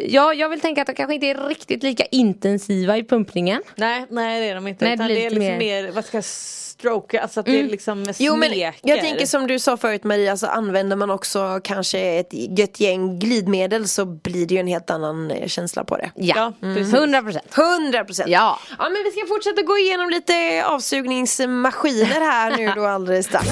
Ja 0.00 0.34
jag 0.34 0.48
vill 0.48 0.60
tänka 0.60 0.80
att 0.82 0.86
de 0.86 0.94
kanske 0.94 1.14
inte 1.14 1.26
är 1.26 1.48
riktigt 1.48 1.82
lika 1.82 2.04
intensiva 2.04 2.96
i 2.96 3.04
pumpningen 3.04 3.62
Nej, 3.76 4.06
nej 4.10 4.40
det 4.40 4.46
är 4.48 4.54
de 4.54 4.66
inte. 4.66 4.84
Nej, 4.84 4.96
det 4.96 5.04
det 5.04 5.12
är 5.12 5.14
lite 5.14 5.30
liksom 5.30 5.58
mer- 5.58 5.82
mer, 5.82 5.90
vad 5.90 6.04
ska 6.04 6.16
jag 6.16 6.24
stroke, 6.24 7.20
alltså 7.20 7.40
att 7.40 7.46
det 7.46 7.60
är 7.60 7.64
liksom 7.64 8.04
smeker. 8.04 8.24
Jo 8.24 8.36
men 8.36 8.58
jag 8.82 9.00
tänker 9.00 9.26
som 9.26 9.46
du 9.46 9.58
sa 9.58 9.76
förut 9.76 10.04
Maria, 10.04 10.36
så 10.36 10.46
använder 10.46 10.96
man 10.96 11.10
också 11.10 11.60
kanske 11.64 11.98
ett 12.00 12.28
gött 12.58 12.80
gäng 12.80 13.18
glidmedel 13.18 13.88
så 13.88 14.04
blir 14.04 14.46
det 14.46 14.54
ju 14.54 14.60
en 14.60 14.66
helt 14.66 14.90
annan 14.90 15.30
eh, 15.30 15.46
känsla 15.48 15.84
på 15.84 15.96
det. 15.96 16.10
Ja, 16.14 16.52
precis. 16.60 16.94
100% 16.94 17.38
100 17.56 18.04
procent. 18.04 18.28
Ja. 18.28 18.58
ja 18.78 18.84
men 18.84 19.02
vi 19.04 19.10
ska 19.10 19.26
fortsätta 19.28 19.62
gå 19.62 19.78
igenom 19.78 20.10
lite 20.10 20.64
avsugningsmaskiner 20.66 22.20
här 22.20 22.56
nu 22.56 22.72
då 22.76 22.86
alldedes 22.86 23.26
strax. 23.26 23.48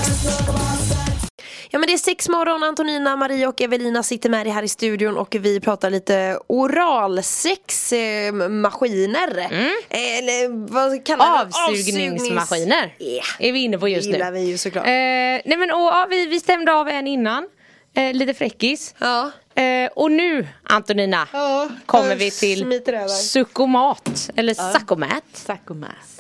Ja 1.74 1.78
men 1.78 1.86
det 1.86 1.92
är 1.92 1.98
sex 1.98 2.28
morgon, 2.28 2.62
Antonina, 2.62 3.16
Maria 3.16 3.48
och 3.48 3.60
Evelina 3.60 4.02
sitter 4.02 4.30
med 4.30 4.46
dig 4.46 4.52
här 4.52 4.62
i 4.62 4.68
studion 4.68 5.16
och 5.16 5.36
vi 5.40 5.60
pratar 5.60 5.90
lite 5.90 6.38
oralsexmaskiner. 6.46 8.42
Eh, 8.42 8.48
maskiner. 8.48 9.48
Eller 9.90 10.68
vad 10.72 11.04
kallar 11.06 11.24
det? 11.44 11.50
Avsugningsmaskiner 11.68 12.76
Avsugnings- 12.76 12.90
Yeah. 12.98 13.24
är 13.38 13.52
vi 13.52 13.58
inne 13.62 13.78
på 13.78 13.88
just 13.88 14.04
Det 14.04 14.10
nu 14.10 14.16
gillar 14.16 14.32
vi 14.32 14.40
ju 14.40 14.58
såklart. 14.58 14.84
Eh, 14.86 14.90
nej 14.90 15.56
men 15.58 15.70
och, 15.70 15.80
ja, 15.80 16.06
vi, 16.10 16.26
vi 16.26 16.40
stämde 16.40 16.72
av 16.72 16.88
en 16.88 17.06
innan, 17.06 17.46
eh, 17.94 18.12
lite 18.14 18.34
fräckis 18.34 18.94
Ja. 18.98 19.30
eh, 19.54 19.90
Och 19.96 20.12
nu 20.12 20.46
Antonina 20.62 21.28
Ja, 21.32 21.68
kommer 21.86 22.14
vi 22.16 22.30
till 22.30 22.80
sukomat 23.08 24.30
eller 24.36 24.54
sakomat 24.54 25.24
Sakomas. 25.32 26.11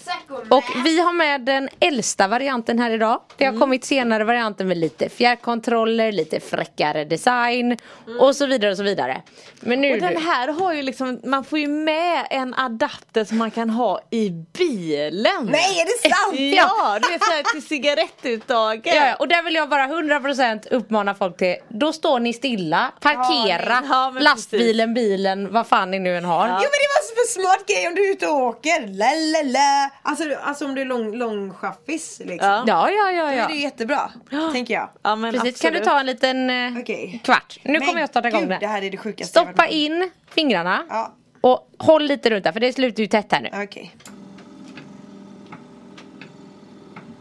Och 0.48 0.64
vi 0.84 1.00
har 1.00 1.12
med 1.12 1.40
den 1.40 1.68
äldsta 1.80 2.28
varianten 2.28 2.78
här 2.78 2.90
idag. 2.90 3.20
Det 3.36 3.44
har 3.44 3.48
Mm. 3.52 3.60
kommit 3.60 3.84
senare 3.84 4.24
varianter 4.24 4.64
med 4.64 4.76
lite 4.76 5.08
fjärrkontroller, 5.08 6.12
lite 6.12 6.40
fräckare 6.40 7.04
design 7.04 7.78
och 8.20 8.36
så 8.36 8.46
vidare 8.46 8.70
och 8.70 8.76
så 8.76 8.82
vidare. 8.82 9.22
Men 9.60 9.80
nu 9.80 9.92
Och 9.94 10.00
den 10.00 10.14
du. 10.14 10.20
här 10.20 10.48
har 10.48 10.72
ju 10.72 10.82
liksom, 10.82 11.20
man 11.24 11.44
får 11.44 11.58
ju 11.58 11.68
med 11.68 12.26
en 12.30 12.54
adapter 12.54 13.24
som 13.24 13.38
man 13.38 13.50
kan 13.50 13.70
ha 13.70 14.00
i 14.10 14.30
bilen. 14.30 15.46
Nej 15.50 15.80
är 15.80 15.84
det 15.84 16.14
sant? 16.14 16.40
Ja, 16.56 16.98
det 17.08 17.14
är 17.14 17.18
så 17.18 17.32
här 17.32 17.42
till 17.52 17.62
cigarettuttaget. 17.66 18.94
Ja, 18.94 19.06
ja, 19.08 19.14
och 19.14 19.28
där 19.28 19.42
vill 19.42 19.54
jag 19.54 19.68
bara 19.68 19.86
100% 19.86 20.66
uppmana 20.70 21.14
folk 21.14 21.36
till 21.36 21.56
Då 21.68 21.92
står 21.92 22.20
ni 22.20 22.32
stilla, 22.32 22.92
parkera 23.00 23.82
Ja, 23.88 24.10
men 24.14 24.22
lastbilen, 24.22 24.94
bilen, 24.94 25.52
vad 25.52 25.66
fan 25.66 25.90
ni 25.90 25.98
nu 25.98 26.16
än 26.16 26.24
har 26.24 26.46
Jo 26.46 26.52
men 26.52 26.58
det 26.58 26.88
var 26.94 27.02
så 27.02 27.14
för 27.14 27.40
smart 27.40 27.66
grej 27.68 27.88
om 27.88 27.94
du 27.94 28.08
är 28.08 28.12
ute 28.12 28.26
och 28.26 28.36
åker. 28.42 28.80
La, 28.86 29.06
la, 29.32 29.42
la. 29.58 29.90
Alltså, 30.12 30.24
alltså 30.42 30.64
om 30.64 30.74
du 30.74 30.80
är 30.80 30.84
lång, 30.86 31.16
lång 31.16 31.54
chaffis 31.54 32.20
liksom. 32.24 32.48
Ja. 32.48 32.64
Ja, 32.66 32.90
ja, 32.90 33.12
ja, 33.12 33.22
Då 33.24 33.28
är 33.30 33.48
det 33.48 33.54
jättebra, 33.54 34.10
tänker 34.52 34.74
jag. 34.74 34.88
Ja, 35.02 35.16
men 35.16 35.32
Precis, 35.34 35.60
kan 35.60 35.72
du 35.72 35.80
ta 35.80 36.00
en 36.00 36.06
liten 36.06 36.50
eh, 36.50 36.78
Okej. 36.80 37.20
kvart? 37.24 37.58
Nu 37.62 37.72
Men 37.72 37.86
kommer 37.86 38.00
jag 38.00 38.08
starta 38.08 38.28
igång 38.28 38.48
gud, 38.48 38.56
det 38.60 38.66
här 38.66 38.82
är 38.82 38.90
det 38.90 38.96
sjukaste 38.96 39.38
jag 39.38 39.44
varit 39.44 39.56
Stoppa 39.56 39.62
med 39.62 39.92
om. 39.92 40.02
in 40.02 40.10
fingrarna 40.30 40.84
Ja. 40.88 41.12
och 41.40 41.68
håll 41.78 42.02
lite 42.04 42.30
runt 42.30 42.44
där 42.44 42.52
för 42.52 42.60
det 42.60 42.72
slutar 42.72 43.00
ju 43.02 43.06
tätt 43.06 43.32
här 43.32 43.40
nu. 43.40 43.48
Okej. 43.64 43.96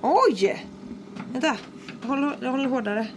Oj! 0.02 0.66
Vänta, 1.34 1.58
håll, 2.08 2.34
håll 2.46 2.66
hårdare. 2.66 3.08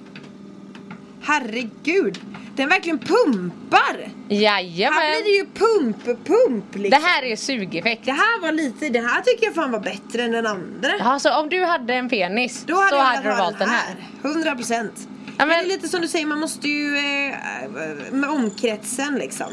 Herregud, 1.26 2.20
den 2.56 2.68
verkligen 2.68 2.98
pumpar! 2.98 3.78
Här 3.80 4.10
Jajamän. 4.28 5.00
blir 5.00 5.24
det 5.24 5.30
ju 5.38 5.46
pump, 5.46 6.04
pump 6.26 6.64
liksom. 6.74 6.90
Det 7.00 7.06
här 7.06 7.22
är 7.22 7.36
sugeffekt. 7.36 8.04
Det 8.04 8.12
här 8.12 8.40
var 8.40 8.52
lite, 8.52 8.88
det 8.88 9.00
här 9.00 9.20
tycker 9.20 9.46
jag 9.46 9.54
fan 9.54 9.72
var 9.72 9.80
bättre 9.80 10.22
än 10.22 10.32
den 10.32 10.46
andra. 10.46 10.90
Ja, 10.98 11.18
så 11.18 11.40
om 11.40 11.48
du 11.48 11.64
hade 11.64 11.94
en 11.94 12.08
penis 12.08 12.64
Då 12.66 12.74
hade 12.74 12.88
så 12.90 12.96
jag 12.96 13.02
hade 13.02 13.28
du 13.30 13.36
valt 13.36 13.58
den 13.58 13.68
här. 13.68 13.94
100 14.22 14.54
procent. 14.54 14.92
Ja, 14.98 15.32
men... 15.36 15.48
men- 15.48 15.58
Det 15.58 15.64
är 15.64 15.76
lite 15.76 15.88
som 15.88 16.00
du 16.00 16.08
säger, 16.08 16.26
man 16.26 16.40
måste 16.40 16.68
ju 16.68 16.96
eh, 16.96 18.12
med 18.12 18.30
omkretsen 18.30 19.14
liksom. 19.14 19.46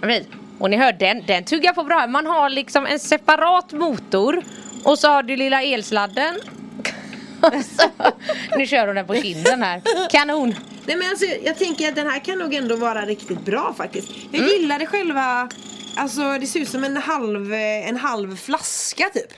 Precis. 0.00 0.26
Och 0.58 0.70
ni 0.70 0.76
hör 0.76 0.92
den, 0.92 1.26
den 1.26 1.44
tuggar 1.44 1.72
på 1.72 1.84
bra. 1.84 2.06
Man 2.06 2.26
har 2.26 2.50
liksom 2.50 2.86
en 2.86 2.98
separat 2.98 3.72
motor 3.72 4.42
och 4.84 4.98
så 4.98 5.08
har 5.08 5.22
du 5.22 5.36
lilla 5.36 5.62
elsladden. 5.62 6.34
Och 7.40 7.64
så- 7.64 8.12
nu 8.56 8.66
kör 8.66 8.86
hon 8.86 8.96
den 8.96 9.06
på 9.06 9.14
kinden 9.14 9.62
här. 9.62 9.82
Kanon. 10.10 10.54
Nej 10.86 10.96
men 10.96 11.08
alltså 11.10 11.24
jag 11.44 11.58
tänker 11.58 11.88
att 11.88 11.94
den 11.94 12.06
här 12.10 12.24
kan 12.24 12.38
nog 12.38 12.54
ändå 12.54 12.76
vara 12.76 13.06
riktigt 13.06 13.44
bra 13.44 13.74
faktiskt. 13.76 14.08
Jag 14.30 14.40
Mm. 14.42 14.50
gillade 14.60 14.86
själva, 14.86 15.48
alltså 15.96 16.38
det 16.40 16.46
ser 16.46 16.60
ut 16.60 16.68
som 16.68 16.84
en 16.84 16.96
halv, 16.96 17.52
en 17.52 17.96
halv 17.96 18.36
flaska 18.36 19.04
typ. 19.14 19.32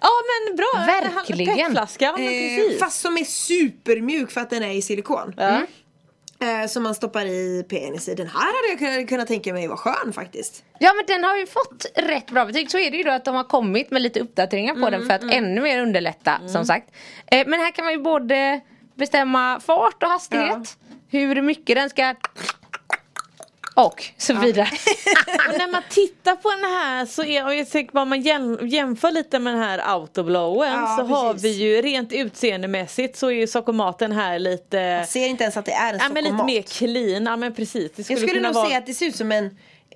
Ja 0.00 0.08
men 0.48 0.56
bra! 0.56 0.84
Verkligen. 0.86 1.56
Petflaska, 1.56 2.04
ja, 2.04 2.16
men 2.16 2.26
Eh, 2.72 2.78
fast 2.78 3.00
som 3.00 3.16
är 3.18 3.24
supermjuk 3.24 4.30
för 4.30 4.40
att 4.40 4.50
den 4.50 4.62
är 4.62 4.70
i 4.74 4.82
silikon. 4.82 5.34
Ja. 5.36 5.60
Eh, 6.40 6.68
som 6.68 6.82
man 6.82 6.94
stoppar 6.94 7.26
i 7.26 7.64
penis 7.68 8.08
i. 8.08 8.14
Den 8.14 8.26
här 8.26 8.40
hade 8.40 8.84
jag 8.84 9.08
kunnat, 9.08 9.28
tänka 9.28 9.52
mig 9.52 9.68
var 9.68 9.76
skön 9.76 10.12
faktiskt. 10.12 10.64
Ja 10.78 10.92
men 10.94 11.04
den 11.06 11.24
har 11.24 11.36
ju 11.36 11.46
fått 11.46 11.86
rätt 11.94 12.30
bra 12.30 12.44
betyg. 12.44 12.70
Så 12.70 12.78
är 12.78 12.90
det 12.90 12.96
ju 12.96 13.02
då 13.02 13.10
att 13.10 13.24
de 13.24 13.34
har 13.34 13.44
kommit 13.44 13.90
med 13.90 14.02
lite 14.02 14.20
uppdateringar 14.20 14.74
på 14.74 14.90
den 14.90 15.06
för 15.06 15.14
att 15.14 15.22
ännu 15.22 15.60
mer 15.60 15.82
underlätta 15.82 16.40
som 16.48 16.64
sagt. 16.66 16.90
Eh, 17.26 17.46
men 17.46 17.60
här 17.60 17.70
kan 17.70 17.84
man 17.84 17.94
ju 17.94 18.00
både 18.00 18.60
bestämma 18.94 19.60
fart 19.60 20.02
och 20.02 20.08
hastighet. 20.08 20.78
Hur 21.08 21.42
mycket 21.42 21.76
den 21.76 21.90
ska 21.90 22.14
och 23.76 24.04
så 24.18 24.34
vidare. 24.34 24.68
Och 25.48 25.54
när 25.58 25.72
man 25.72 25.82
tittar 25.90 26.36
på 26.36 26.50
den 26.50 26.60
här 26.70 27.06
så 27.06 27.24
är 27.24 27.50
jag 27.56 27.66
säker 27.66 27.92
på 27.92 27.98
om 27.98 28.08
man 28.08 28.22
jäm- 28.22 28.66
jämför 28.66 29.10
lite 29.10 29.38
med 29.38 29.52
den 29.54 29.62
här 29.62 29.78
autoblowen 29.92 30.72
Ja, 30.72 30.96
så 30.98 31.04
har 31.04 31.32
precis. 31.32 31.44
vi 31.44 31.64
ju 31.64 31.82
rent 31.82 32.12
utseendemässigt 32.12 33.16
så 33.16 33.26
är 33.26 33.30
ju 33.30 33.46
sockermaten 33.46 34.12
här 34.12 34.38
lite 34.38 34.76
Jag 34.76 35.08
ser 35.08 35.26
inte 35.26 35.44
ens 35.44 35.56
att 35.56 35.64
det 35.64 35.72
är 35.72 35.92
en 35.94 35.98
Ja 36.02 36.08
men 36.08 36.24
lite 36.24 36.44
mer 36.44 36.62
clean, 36.62 37.24
ja 37.26 37.36
men 37.36 37.54
precis. 37.54 37.92
Det 37.96 38.10
Jag 38.10 38.18
skulle 38.18 38.40
nog 38.40 38.54
vara... 38.54 38.66
säga 38.66 38.78
att 38.78 38.86
det 38.86 38.94
ser 38.94 39.06
ut 39.06 39.16
som 39.16 39.32
en 39.32 39.44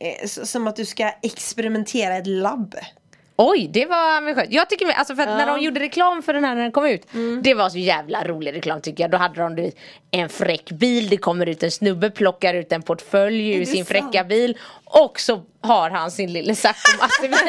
eh, 0.01 0.27
som 0.29 0.67
att 0.67 0.77
du 0.77 0.85
ska 0.85 1.11
experimentera 1.23 2.17
i 2.17 2.19
ett 2.21 2.27
labb. 2.27 2.75
Oj, 3.43 3.69
det 3.73 3.87
var 3.87 4.17
ambitiöst. 4.17 4.53
Jag 4.53 4.69
tycker, 4.69 4.87
alltså 4.93 5.15
för 5.15 5.23
att 5.23 5.29
när 5.29 5.47
de 5.47 5.61
gjorde 5.61 5.81
reklam 5.81 6.23
för 6.23 6.33
den 6.33 6.45
här 6.45 6.55
när 6.55 6.63
den 6.63 6.73
kom 6.73 6.87
ut. 6.87 7.07
Det 7.43 7.55
var 7.55 7.69
så 7.71 7.79
jävla 7.79 8.25
rolig 8.25 8.55
reklam 8.55 8.81
tycker 8.81 9.05
jag. 9.05 9.11
Då 9.11 9.17
hade 9.17 9.41
de 9.43 9.57
du 9.57 9.63
vet, 9.63 9.75
en 10.11 10.29
fräck 10.29 10.71
bil, 10.71 11.09
det 11.09 11.17
kommer 11.17 11.47
ut 11.47 11.63
en 11.63 11.71
snubbe, 11.71 12.11
plockar 12.11 12.55
ut 12.55 12.73
en 12.73 12.83
portfölj 12.83 13.57
ur 13.57 13.65
sin 13.65 13.85
sant? 13.85 13.89
fräcka 13.89 14.25
bil. 14.25 14.59
Och 14.85 15.21
så 15.21 15.43
har 15.61 15.91
han 15.91 16.11
sin 16.11 16.33
lille 16.33 16.55
Zacco 16.55 16.91
bil. 17.23 17.31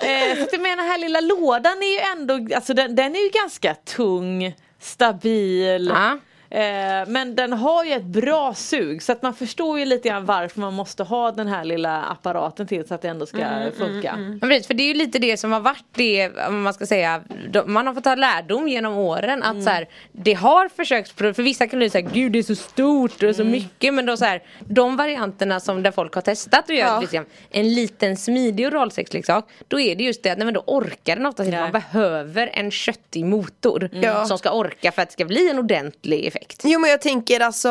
Eh, 0.00 0.46
så 0.50 0.60
menar 0.60 0.76
den 0.76 0.86
här 0.86 0.98
lilla 0.98 1.20
lådan 1.20 1.82
är 1.82 1.92
ju 1.92 1.98
ändå, 1.98 2.54
alltså 2.56 2.74
den, 2.74 2.96
den 2.96 3.16
är 3.16 3.20
ju 3.20 3.28
ganska 3.28 3.74
tung, 3.74 4.56
stabil. 4.80 5.86
Ja. 5.94 6.18
Eh, 6.54 7.08
men 7.08 7.34
den 7.34 7.52
har 7.52 7.84
ju 7.84 7.92
ett 7.92 8.04
bra 8.04 8.54
sug 8.54 9.02
så 9.02 9.12
att 9.12 9.22
man 9.22 9.34
förstår 9.34 9.78
ju 9.78 9.84
lite 9.84 10.08
grann 10.08 10.24
varför 10.24 10.60
man 10.60 10.74
måste 10.74 11.02
ha 11.02 11.30
den 11.30 11.46
här 11.46 11.64
lilla 11.64 12.02
apparaten 12.02 12.66
till 12.66 12.88
så 12.88 12.94
att 12.94 13.02
det 13.02 13.08
ändå 13.08 13.26
ska 13.26 13.38
funka. 13.78 14.16
Men 14.16 14.40
precis, 14.40 14.66
för 14.66 14.74
det 14.74 14.82
är 14.82 14.88
ju 14.88 14.94
lite 14.94 15.18
det 15.18 15.36
som 15.36 15.52
har 15.52 15.60
varit 15.60 15.84
det, 15.94 16.30
man 16.50 16.74
ska 16.74 16.86
säga, 16.86 17.22
man 17.66 17.86
har 17.86 17.94
fått 17.94 18.04
ta 18.04 18.14
lärdom 18.14 18.68
genom 18.68 18.94
åren 18.94 19.42
att 19.42 19.62
så 19.62 19.70
här, 19.70 19.88
det 20.12 20.32
har 20.34 20.68
försökts, 20.68 21.12
för 21.12 21.42
vissa 21.42 21.66
kan 21.66 21.90
så 21.90 21.98
här, 21.98 22.08
gud 22.12 22.32
det 22.32 22.38
är 22.38 22.42
så 22.42 22.54
stort 22.54 23.22
och 23.22 23.36
så 23.36 23.44
mycket 23.44 23.94
men 23.94 24.06
då 24.06 24.16
så 24.16 24.24
här, 24.24 24.42
de 24.58 24.96
varianterna 24.96 25.60
som 25.60 25.82
där 25.82 25.90
folk 25.90 26.14
har 26.14 26.22
testat 26.22 26.70
att 26.70 26.76
göra 26.76 26.88
Ja. 26.88 27.00
liksom, 27.00 27.24
en 27.50 27.74
liten 27.74 28.16
smidig 28.16 28.66
oralsexleksak, 28.66 29.48
då 29.68 29.80
är 29.80 29.96
det 29.96 30.04
just 30.04 30.22
det 30.22 30.30
att 30.30 30.38
nej, 30.38 30.44
men 30.44 30.54
då 30.54 30.62
orkar 30.66 31.16
den 31.16 31.26
ofta 31.26 31.44
inte, 31.44 31.60
man 31.60 31.72
behöver 31.72 32.50
en 32.52 32.70
köttig 32.70 33.24
motor 33.24 33.88
som 34.26 34.38
ska 34.38 34.50
orka 34.50 34.92
för 34.92 35.02
att 35.02 35.08
det 35.08 35.12
ska 35.12 35.24
bli 35.24 35.50
en 35.50 35.58
ordentlig 35.58 36.26
effekt. 36.26 36.43
Jo 36.62 36.78
men 36.80 36.90
jag 36.90 37.00
tänker 37.00 37.40
alltså 37.40 37.68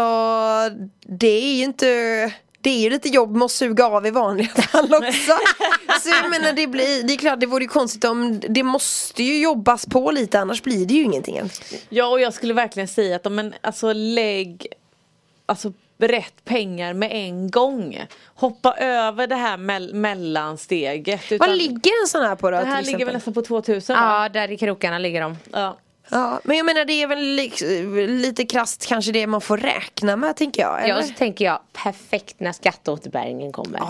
Det 1.02 1.28
är 1.28 1.56
ju 1.56 1.64
inte 1.64 1.86
Det 2.62 2.70
är 2.70 2.80
ju 2.80 2.90
lite 2.90 3.10
jobb 3.10 3.36
med 3.36 3.46
att 3.46 3.52
suga 3.52 3.86
av 3.86 4.06
i 4.08 4.12
vanliga 4.12 4.48
fall 4.62 4.94
också 4.94 5.32
Så 6.02 6.10
jag 6.10 6.30
menar 6.30 6.54
det 6.54 6.68
blir 6.68 7.04
Det 7.04 7.14
är 7.14 7.18
klart 7.18 7.40
det 7.40 7.46
vore 7.46 7.64
ju 7.64 7.68
konstigt 7.70 8.04
om 8.04 8.40
Det 8.50 8.64
måste 8.64 9.24
ju 9.24 9.42
jobbas 9.42 9.86
på 9.86 10.12
lite 10.12 10.40
annars 10.40 10.62
blir 10.64 10.86
det 10.86 10.94
ju 10.94 11.04
ingenting. 11.04 11.42
Ja 11.90 12.06
och 12.08 12.20
jag 12.22 12.34
skulle 12.34 12.54
verkligen 12.54 12.88
säga 12.88 13.16
att 13.16 13.26
om 13.26 13.40
en, 13.40 13.54
alltså 13.62 13.94
lägg 13.94 14.68
alltså 15.46 15.74
rätt 15.98 16.46
pengar 16.46 16.94
med 16.94 17.10
en 17.12 17.52
gång. 17.52 18.06
Hoppa 18.36 18.74
över 18.74 19.28
det 19.28 19.36
här 19.36 19.58
mell- 19.58 19.94
mellansteget. 19.94 21.22
Vad 21.40 21.58
ligger 21.58 22.02
en 22.04 22.08
sån 22.08 22.22
här 22.22 22.36
på 22.36 22.52
då 22.52 22.58
Det 22.58 22.64
till 22.64 22.72
här 22.72 22.78
ligger 22.82 22.90
exempel? 22.90 23.06
väl 23.06 23.14
nästan 23.16 23.34
på 23.34 23.42
2000 23.42 23.96
va? 23.96 24.24
Ja, 24.24 24.30
där 24.30 24.52
i 24.52 24.58
krokarna 24.58 24.98
ligger 24.98 25.22
de. 25.22 25.38
Ja. 25.52 25.78
Ja, 26.10 26.40
men 26.44 26.58
jag 26.58 26.66
menar 26.66 26.86
det 26.86 26.94
är 27.04 27.08
väl 27.08 27.20
li- 27.20 28.08
lite 28.08 28.46
krasst 28.46 28.86
kanske 28.88 29.12
det 29.12 29.28
man 29.28 29.42
får 29.42 29.58
räkna 29.58 30.16
med 30.16 30.36
tänker 30.36 30.62
jag. 30.62 30.72
Ja, 30.72 30.78
Eller? 30.80 30.98
och 30.98 31.04
så 31.06 31.14
tänker 31.14 31.46
jag 31.46 31.60
perfekt 31.84 32.40
när 32.40 32.52
skatteåterbäringen 32.52 33.52
kommer. 33.52 33.82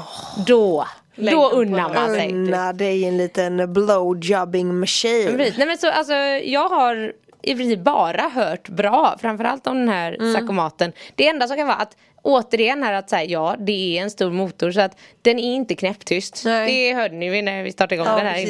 Då, 0.47 0.87
Lägg 1.15 1.33
då 1.33 1.49
på 1.49 1.55
unnar 1.55 1.93
man 1.93 2.09
sig. 2.15 2.31
Unna 2.31 2.73
dig 2.73 3.05
en 3.05 3.17
liten 3.17 3.73
blowjobbing 3.73 4.79
machine. 4.79 5.37
Precis. 5.37 5.57
Nej, 5.57 5.67
men 5.67 5.77
så, 5.77 5.91
alltså, 5.91 6.13
jag 6.43 6.69
har 6.69 7.13
i 7.41 7.55
princip 7.55 7.79
bara 7.79 8.21
hört 8.29 8.69
bra, 8.69 9.15
framförallt 9.21 9.67
om 9.67 9.79
den 9.79 9.89
här 9.89 10.13
Mm. 10.19 10.33
Sakomaten. 10.33 10.91
Det 11.15 11.27
enda 11.27 11.47
som 11.47 11.57
kan 11.57 11.67
vara 11.67 11.77
att 11.77 11.97
återigen 12.23 12.83
här 12.83 12.93
att 12.93 13.09
säga 13.09 13.23
ja, 13.23 13.55
det 13.59 13.97
är 13.97 14.01
en 14.03 14.09
stor 14.11 14.31
motor 14.31 14.71
så 14.71 14.81
att 14.81 14.97
den 15.21 15.39
är 15.39 15.55
inte 15.55 15.75
knäpptyst. 15.75 16.41
Nej. 16.45 16.71
Det 16.89 16.93
hörde 16.93 17.15
ni 17.15 17.41
när 17.41 17.63
vi 17.63 17.71
startade 17.71 17.95
igång 17.95 18.07
Ja, 18.07 18.15
den 18.17 18.25
här 18.25 18.33
precis. 18.33 18.49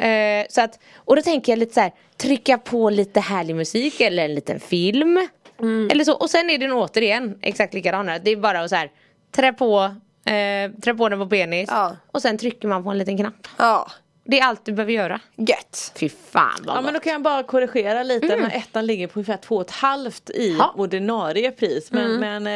innan. 0.00 0.40
Eh, 0.40 0.46
så 0.48 0.60
att, 0.60 0.78
och 0.96 1.16
då 1.16 1.22
tänker 1.22 1.52
jag 1.52 1.58
lite 1.58 1.74
så 1.74 1.80
här, 1.80 1.92
trycka 2.16 2.58
på 2.58 2.90
lite 2.90 3.20
härlig 3.20 3.56
musik 3.56 4.00
eller 4.00 4.24
en 4.24 4.34
liten 4.34 4.60
film. 4.60 5.28
Mm. 5.60 5.88
Eller 5.90 6.04
så. 6.04 6.14
Och 6.14 6.30
sen 6.30 6.50
är 6.50 6.58
den 6.58 6.72
återigen 6.72 7.38
exakt 7.42 7.74
likadan 7.74 8.08
här. 8.08 8.20
Det 8.24 8.30
är 8.30 8.36
bara 8.36 8.60
att 8.60 8.70
så 8.70 8.76
här, 8.76 8.90
trä 9.36 9.52
på, 9.52 9.94
eh, 10.30 10.70
trä 10.82 10.94
på 10.94 11.08
den 11.08 11.18
på 11.18 11.26
penis 11.26 11.68
Ja. 11.72 11.96
och 12.12 12.22
sen 12.22 12.38
trycker 12.38 12.68
man 12.68 12.84
på 12.84 12.90
en 12.90 12.98
liten 12.98 13.16
knapp. 13.18 13.48
Ja, 13.58 13.90
Det 14.26 14.40
är 14.40 14.44
allt 14.44 14.64
du 14.64 14.72
behöver 14.72 14.92
göra. 14.92 15.20
gött. 15.36 15.92
Fy 16.00 16.08
fan 16.08 16.50
vad 16.64 16.76
Ja 16.76 16.80
men 16.80 16.84
gott. 16.84 16.94
då 16.94 17.00
kan 17.00 17.12
jag 17.12 17.22
bara 17.22 17.42
korrigera 17.42 18.02
lite. 18.02 18.26
Den 18.26 18.44
här 18.44 18.56
ettan 18.58 18.86
ligger 18.86 19.06
på 19.06 19.18
ungefär 19.18 19.36
två 19.36 19.56
och 19.56 19.62
ett 19.62 19.70
halvt 19.70 20.30
i 20.30 20.56
Ja. 20.58 20.74
ordinarie 20.76 21.50
pris. 21.50 21.92
Men, 21.92 22.20
men 22.20 22.46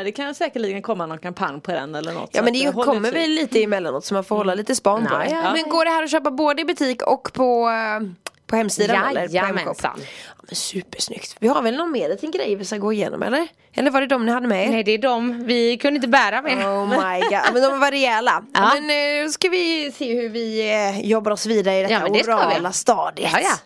eh, 0.00 0.04
det 0.04 0.12
kan 0.12 0.34
säkerligen 0.34 0.82
komma 0.82 1.06
någon 1.06 1.18
kampanj 1.18 1.60
på 1.60 1.70
den 1.72 1.94
eller 1.94 2.12
något. 2.12 2.30
Ja 2.32 2.42
men 2.42 2.52
det 2.52 2.64
eh, 2.64 2.72
kommer 2.72 3.10
väl 3.12 3.30
lite 3.30 3.62
emellanåt 3.62 4.04
så 4.04 4.14
man 4.14 4.24
får 4.24 4.36
hålla 4.36 4.54
lite 4.54 4.74
span 4.74 5.06
på 5.06 5.18
Nej, 5.18 5.28
det. 5.28 5.34
ja. 5.34 5.52
Men 5.52 5.68
går 5.70 5.84
det 5.84 5.90
här 5.90 6.02
att 6.04 6.10
köpa 6.10 6.30
både 6.30 6.62
i 6.62 6.64
butik 6.64 7.02
och 7.02 7.32
på, 7.32 7.68
eh, 7.68 8.08
på 8.46 8.56
hemsidan 8.56 8.96
eller 8.96 9.12
på 9.12 9.18
hemshop? 9.18 9.34
Jajamensan. 9.34 10.00
Ja, 10.26 10.44
men 10.48 10.56
supersnyggt. 10.56 11.36
Vi 11.40 11.48
har 11.48 11.62
väl 11.62 11.76
någon 11.76 11.92
mer 11.92 12.08
liten 12.08 12.30
grej 12.30 12.54
vi 12.56 12.64
ska 12.64 12.76
gå 12.76 12.92
igenom 12.92 13.22
eller? 13.22 13.48
Eller 13.74 13.90
var 13.90 14.00
det 14.00 14.06
de 14.06 14.26
ni 14.26 14.32
hade 14.32 14.46
med? 14.48 14.70
Nej 14.70 14.84
det 14.84 14.92
är 14.92 14.98
de, 14.98 15.44
vi 15.46 15.76
kunde 15.78 15.96
inte 15.96 16.08
bära 16.08 16.42
mer. 16.42 16.56
Oh 16.56 16.88
my 16.88 17.20
god, 17.20 17.52
men 17.52 17.62
de 17.62 17.80
var 17.80 17.90
rejäla. 17.90 18.44
Ja. 18.54 18.70
Men 18.74 18.90
eh, 19.20 19.24
då 19.26 19.30
ska 19.32 19.48
vi 19.48 19.92
se 19.98 20.14
hur 20.20 20.28
vi 20.28 20.70
eh, 20.72 21.00
jobbar 21.10 21.30
oss 21.32 21.46
vidare 21.46 21.78
i 21.78 21.82
detta 21.82 21.94
Ja, 21.94 22.08
det 22.12 22.24
orala 22.24 22.72
stadiet. 22.72 23.30
Ja, 23.32 23.40
ja. 23.40 23.56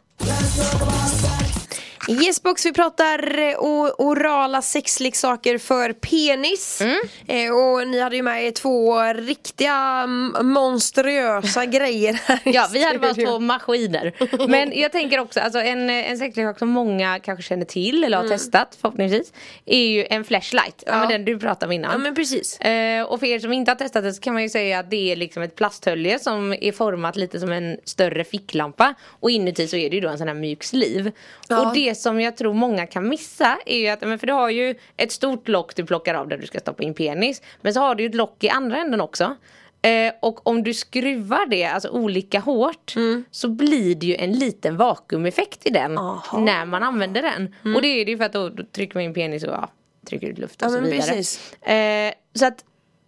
Yesbox 2.09 2.67
vi 2.67 2.73
pratar 2.73 3.39
eh, 3.39 3.57
orala 3.99 4.63
sexleksaker 4.63 5.59
för 5.59 5.93
penis. 5.93 6.81
Mm. 6.81 6.97
Eh, 7.27 7.55
och 7.55 7.89
ni 7.89 8.01
hade 8.01 8.17
ju 8.17 8.23
med 8.23 8.47
er 8.47 8.51
två 8.51 9.03
riktiga 9.03 9.75
mm, 10.05 10.53
monstruösa 10.53 11.67
grejer 11.77 12.13
här 12.13 12.41
Ja 12.45 12.69
vi 12.73 12.85
hade 12.85 12.99
bara 12.99 13.15
två 13.15 13.39
maskiner. 13.39 14.13
Men 14.49 14.81
jag 14.81 14.93
tänker 14.93 15.21
också, 15.21 15.41
alltså 15.41 15.61
en, 15.61 15.91
en 15.91 16.19
sexleksak 16.19 16.59
som 16.59 16.69
många 16.69 17.19
kanske 17.19 17.43
känner 17.43 17.65
till 17.65 18.05
eller 18.05 18.17
har 18.17 18.29
testat 18.29 18.79
förhoppningsvis. 18.81 19.33
Är 19.67 19.87
ju 19.87 20.07
en 20.11 20.25
flashlight, 20.25 20.83
ja. 20.87 21.07
den 21.07 21.25
du 21.25 21.39
pratade 21.39 21.67
om 21.67 21.73
innan. 21.73 21.93
Ja 21.93 21.99
men 21.99 22.15
precis. 22.15 22.61
Eh, 22.61 23.03
och 23.03 23.21
för 23.21 23.27
er 23.27 23.39
som 23.39 23.53
inte 23.53 23.71
har 23.71 23.77
testat 23.77 24.03
det 24.03 24.13
så 24.13 24.21
kan 24.21 24.35
man 24.35 24.43
ju 24.43 24.49
säga 24.49 24.79
att 24.79 24.91
det 24.91 25.13
är 25.13 25.17
liksom 25.17 25.43
ett 25.43 25.57
plasthölje 25.57 26.19
som 26.19 26.53
är 26.53 26.73
format 26.73 27.17
lite 27.17 27.41
som 27.41 27.53
en 27.53 27.77
större 27.85 28.25
ficklampa. 28.25 28.95
Och 29.21 29.31
inuti 29.31 29.69
så 29.69 29.77
är 29.77 29.91
det 29.91 29.97
ju 29.97 30.03
då 30.03 30.09
en 30.09 30.19
sån 30.19 30.29
här 30.29 30.35
mjuk 30.35 30.65
sliv. 30.65 31.13
Ja. 31.49 31.69
Och 31.69 31.75
det 31.75 31.96
som 31.97 32.21
jag 32.21 32.37
tror 32.37 32.55
många 32.55 32.87
kan 32.87 33.09
missa 33.09 33.59
är 33.67 33.79
ju 33.79 33.89
att, 33.89 34.01
men 34.01 34.19
för 34.19 34.27
du 34.27 34.33
har 34.33 34.51
ju 34.51 34.75
ett 34.97 35.13
stort 35.13 35.49
lock 35.49 35.75
du 35.75 35.87
plockar 35.87 36.15
av 36.15 36.29
där 36.29 36.39
du 36.39 36.47
ska 36.47 36.61
stoppa 36.61 36.83
in 36.83 36.95
penis. 36.95 37.43
Men 37.61 37.75
så 37.75 37.81
har 37.81 37.95
du 37.95 38.03
ju 38.03 38.09
ett 38.09 38.15
lock 38.15 38.45
i 38.45 38.49
andra 38.49 38.79
änden 38.79 39.01
också. 39.01 39.37
Eh, 39.83 40.13
och 40.23 40.47
om 40.47 40.63
du 40.63 40.75
skruvar 40.75 41.47
det 41.47 41.65
alltså 41.65 41.89
olika 41.89 42.41
hårt 42.41 42.95
så 43.31 43.49
blir 43.49 43.95
det 43.95 44.07
ju 44.07 44.15
en 44.15 44.33
liten 44.33 44.77
vakuumeffekt 44.77 45.67
i 45.67 45.71
den 45.71 45.99
Aha. 45.99 46.39
när 46.39 46.65
man 46.65 46.83
använder 46.83 47.23
den. 47.23 47.55
Och 47.75 47.83
det 47.83 47.89
är 47.89 48.05
det 48.05 48.11
ju 48.11 48.19
för 48.19 48.25
att 48.25 48.33
då, 48.33 48.49
då 48.49 48.63
trycker 48.73 48.95
man 48.95 49.03
in 49.03 49.15
penis 49.15 49.45
och 49.45 49.53
ja, 49.53 49.71
trycker 50.09 50.27
ut 50.27 50.39
luft 50.39 50.63
och 50.63 50.69
Ja, 50.69 50.73
så 50.73 50.81
vidare. 50.81 52.09
Eh, 52.09 52.15
så 52.35 52.47
att 52.47 52.65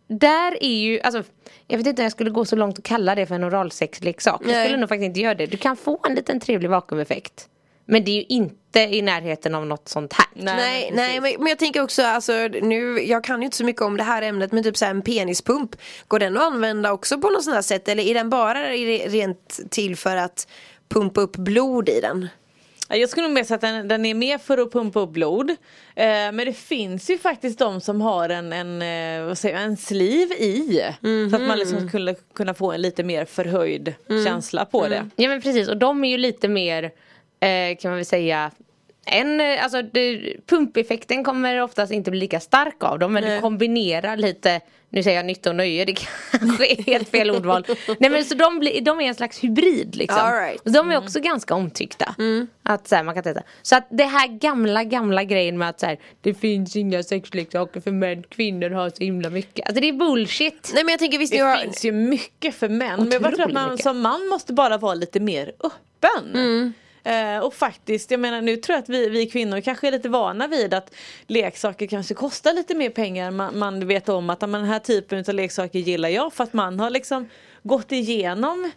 där 0.09 0.65
är 0.65 0.79
ju, 0.79 1.01
alltså 1.01 1.23
jag 1.67 1.79
vet 1.79 1.87
inte 1.87 2.03
om 2.03 2.05
jag 2.05 2.13
skulle 2.13 2.31
gå 2.31 2.45
så 2.45 2.57
långt 2.57 2.79
och 2.79 2.85
kalla 2.85 3.15
det 3.15 3.27
för 3.27 3.35
en 3.35 3.45
oralsexleksak. 3.45 4.43
Jag 4.47 4.65
skulle 4.65 4.77
nog 4.77 4.89
faktiskt 4.89 5.07
inte 5.07 5.21
göra 5.21 5.35
det. 5.35 5.47
Du 5.47 5.57
kan 5.57 5.77
få 5.77 6.01
en 6.09 6.15
liten 6.15 6.41
trevlig 6.41 6.71
vakuumeffekt. 6.71 7.49
Men 7.91 8.05
det 8.05 8.11
är 8.11 8.15
ju 8.15 8.25
inte 8.29 8.81
i 8.81 9.03
närheten 9.03 9.55
av 9.55 9.67
något 9.67 9.89
sånt 9.89 10.13
här. 10.13 10.27
Nej, 10.35 10.91
nej 10.95 11.21
men, 11.21 11.33
men 11.39 11.47
jag 11.47 11.59
tänker 11.59 11.83
också 11.83 12.03
alltså 12.03 12.33
nu, 12.63 13.01
jag 13.07 13.25
kan 13.25 13.41
ju 13.41 13.45
inte 13.45 13.57
så 13.57 13.65
mycket 13.65 13.83
om 13.83 13.97
det 13.97 14.03
här 14.03 14.23
ämnet 14.23 14.53
men 14.53 14.63
typ 14.65 14.77
så 14.77 14.85
här 14.85 14.91
en 14.91 15.03
penispump 15.03 15.77
Går 16.09 16.19
den 16.19 16.37
att 16.37 16.43
använda 16.43 16.93
också 16.93 17.19
på 17.21 17.31
något 17.31 17.45
sånt 17.45 17.55
här 17.55 17.63
sätt 17.63 17.89
eller 17.89 18.03
är 18.03 18.15
den 18.15 18.31
bara 18.31 18.59
re- 18.59 19.09
rent 19.09 19.61
till 19.71 19.97
för 19.97 20.17
att 20.17 20.49
pumpa 20.89 21.21
upp 21.21 21.37
blod 21.37 21.89
i 21.89 22.01
den? 22.01 22.29
Ja, 22.89 22.97
Jag 22.97 23.09
skulle 23.09 23.27
nog 23.27 23.35
mer 23.35 23.45
säga 23.45 23.55
att 23.55 23.61
den, 23.61 23.89
den 23.89 24.07
är 24.07 24.15
mer 24.15 24.39
för 24.39 24.59
att 24.59 24.73
pumpa 24.73 25.01
upp 25.01 25.11
blod. 25.11 25.51
Eh, 25.51 25.57
men 26.07 26.37
det 26.37 26.53
finns 26.53 27.11
ju 27.11 27.19
faktiskt 27.19 27.59
de 27.59 27.81
som 27.81 28.01
har 28.01 28.29
en, 28.29 28.53
en, 28.53 28.83
eh, 29.23 29.27
vad 29.29 29.39
säger 29.39 29.55
jag, 29.57 29.65
en 29.65 29.77
sliv 29.77 30.33
i. 30.33 30.83
Så 31.31 31.37
att 31.37 31.43
man 31.43 31.59
liksom 31.59 31.89
skulle 31.89 32.15
kunna 32.35 32.55
få 32.55 32.73
en 32.73 32.83
lite 32.83 33.03
mer 33.05 33.25
förhöjd 33.25 33.95
känsla 34.27 34.65
på 34.65 34.89
det. 34.89 35.09
Ja 35.17 35.29
men 35.29 35.43
precis 35.43 35.69
och 35.69 35.77
de 35.77 36.05
är 36.05 36.09
ju 36.09 36.17
lite 36.19 36.49
mer 36.49 36.91
kan 37.81 37.91
man 37.91 37.97
väl 37.97 38.05
säga 38.05 38.51
en, 39.11 39.41
eh, 39.41 39.65
alltså 39.65 39.83
det, 39.83 40.33
pumpeffekten 40.47 41.25
kommer 41.25 41.61
oftast 41.61 41.93
inte 41.93 42.11
bli 42.11 42.21
lika 42.21 42.41
stark 42.41 42.85
av 42.85 42.99
dem 42.99 43.13
men 43.13 43.25
du 43.25 43.41
kombinerar 43.41 44.17
lite 44.17 44.61
nu 44.91 45.03
säger 45.03 45.17
jag 45.17 45.27
nytta 45.27 45.51
och 45.51 45.57
nöje, 45.57 45.85
det 45.85 45.93
kanske 46.31 46.67
är 46.67 46.83
helt 46.83 47.09
fel 47.09 47.31
ordval. 47.31 47.67
Nej 47.99 48.11
men 48.11 48.25
så 48.25 48.35
de, 48.35 48.59
blir, 48.59 48.81
de 48.81 49.01
är 49.01 49.05
en 49.05 49.15
slags 49.15 49.45
hybrid 49.45 49.97
liksom. 49.97 50.21
All 50.21 50.35
right. 50.35 50.61
Och 50.61 50.73
De 50.73 50.91
är 50.91 50.99
också 50.99 51.21
ganska 51.21 51.55
omtyckta. 51.55 52.15
Att 52.63 52.89
så 52.89 52.97
här, 52.97 53.03
man 53.03 53.15
kan 53.15 53.25
testa. 53.25 53.43
Så 53.63 53.77
att 53.77 53.87
det 53.91 54.05
här 54.05 54.29
gamla 54.29 54.85
gamla 54.85 55.25
grejen 55.25 55.59
med 55.59 55.69
att 55.69 55.81
så 55.81 55.87
här, 55.87 55.99
det 56.21 56.35
finns 56.35 56.77
inga 56.77 57.03
sexleksaker 57.03 57.81
för 57.81 57.91
män, 57.91 58.23
kvinnor 58.23 58.71
har 58.71 58.91
så 58.91 59.05
himla 59.05 59.31
mycket. 59.31 59.67
Alltså 59.67 59.81
det 59.81 59.89
är 59.89 59.93
bullshit. 59.93 60.71
Nej 60.75 60.85
men 60.85 60.93
jag 60.93 60.99
tänker 60.99 61.19
visst 61.19 61.33
Det 61.33 61.39
har 61.39 61.57
finns 61.57 61.85
ju 61.85 61.93
mycket 61.93 62.55
för 62.55 62.69
män. 62.69 63.09
Men 63.09 63.11
jag 63.11 63.35
tror 63.35 63.47
att 63.47 63.53
man 63.53 63.63
Otroligt 63.63 63.71
mycket. 63.71 63.83
som 63.83 64.01
man 64.01 64.29
måste 64.29 64.53
bara 64.53 64.79
vara 64.79 64.95
lite 64.95 65.21
mer 65.21 65.53
öppen. 65.61 66.75
Eh, 67.09 67.39
och 67.39 67.55
faktiskt, 67.55 68.11
jag 68.11 68.21
menar 68.21 68.41
nu 68.41 68.57
tror 68.57 68.75
jag 68.75 68.83
att 68.83 68.89
vi, 68.89 69.09
vi 69.09 69.27
kvinnor 69.27 69.61
kanske 69.61 69.87
är 69.87 69.93
lite 69.93 70.09
vana 70.09 70.47
vid 70.47 70.75
att 70.75 70.95
leksaker 71.27 71.87
kanske 71.87 72.15
kostar 72.15 72.53
lite 72.53 72.75
mer 72.75 72.91
pengar. 72.91 73.31
Man, 73.31 73.59
man 73.59 73.87
vet 73.87 74.09
om 74.09 74.31
att 74.31 74.41
men 74.41 74.53
den 74.53 74.65
här 74.65 74.79
typen 74.79 75.25
av 75.29 75.35
leksaker 75.35 75.79
gillar 75.79 76.09
jag 76.09 76.33
för 76.33 76.45
att 76.45 76.53
man 76.53 76.81
har 76.81 76.91
liksom 76.91 77.29
gått 77.63 77.93
igenom 77.93 78.71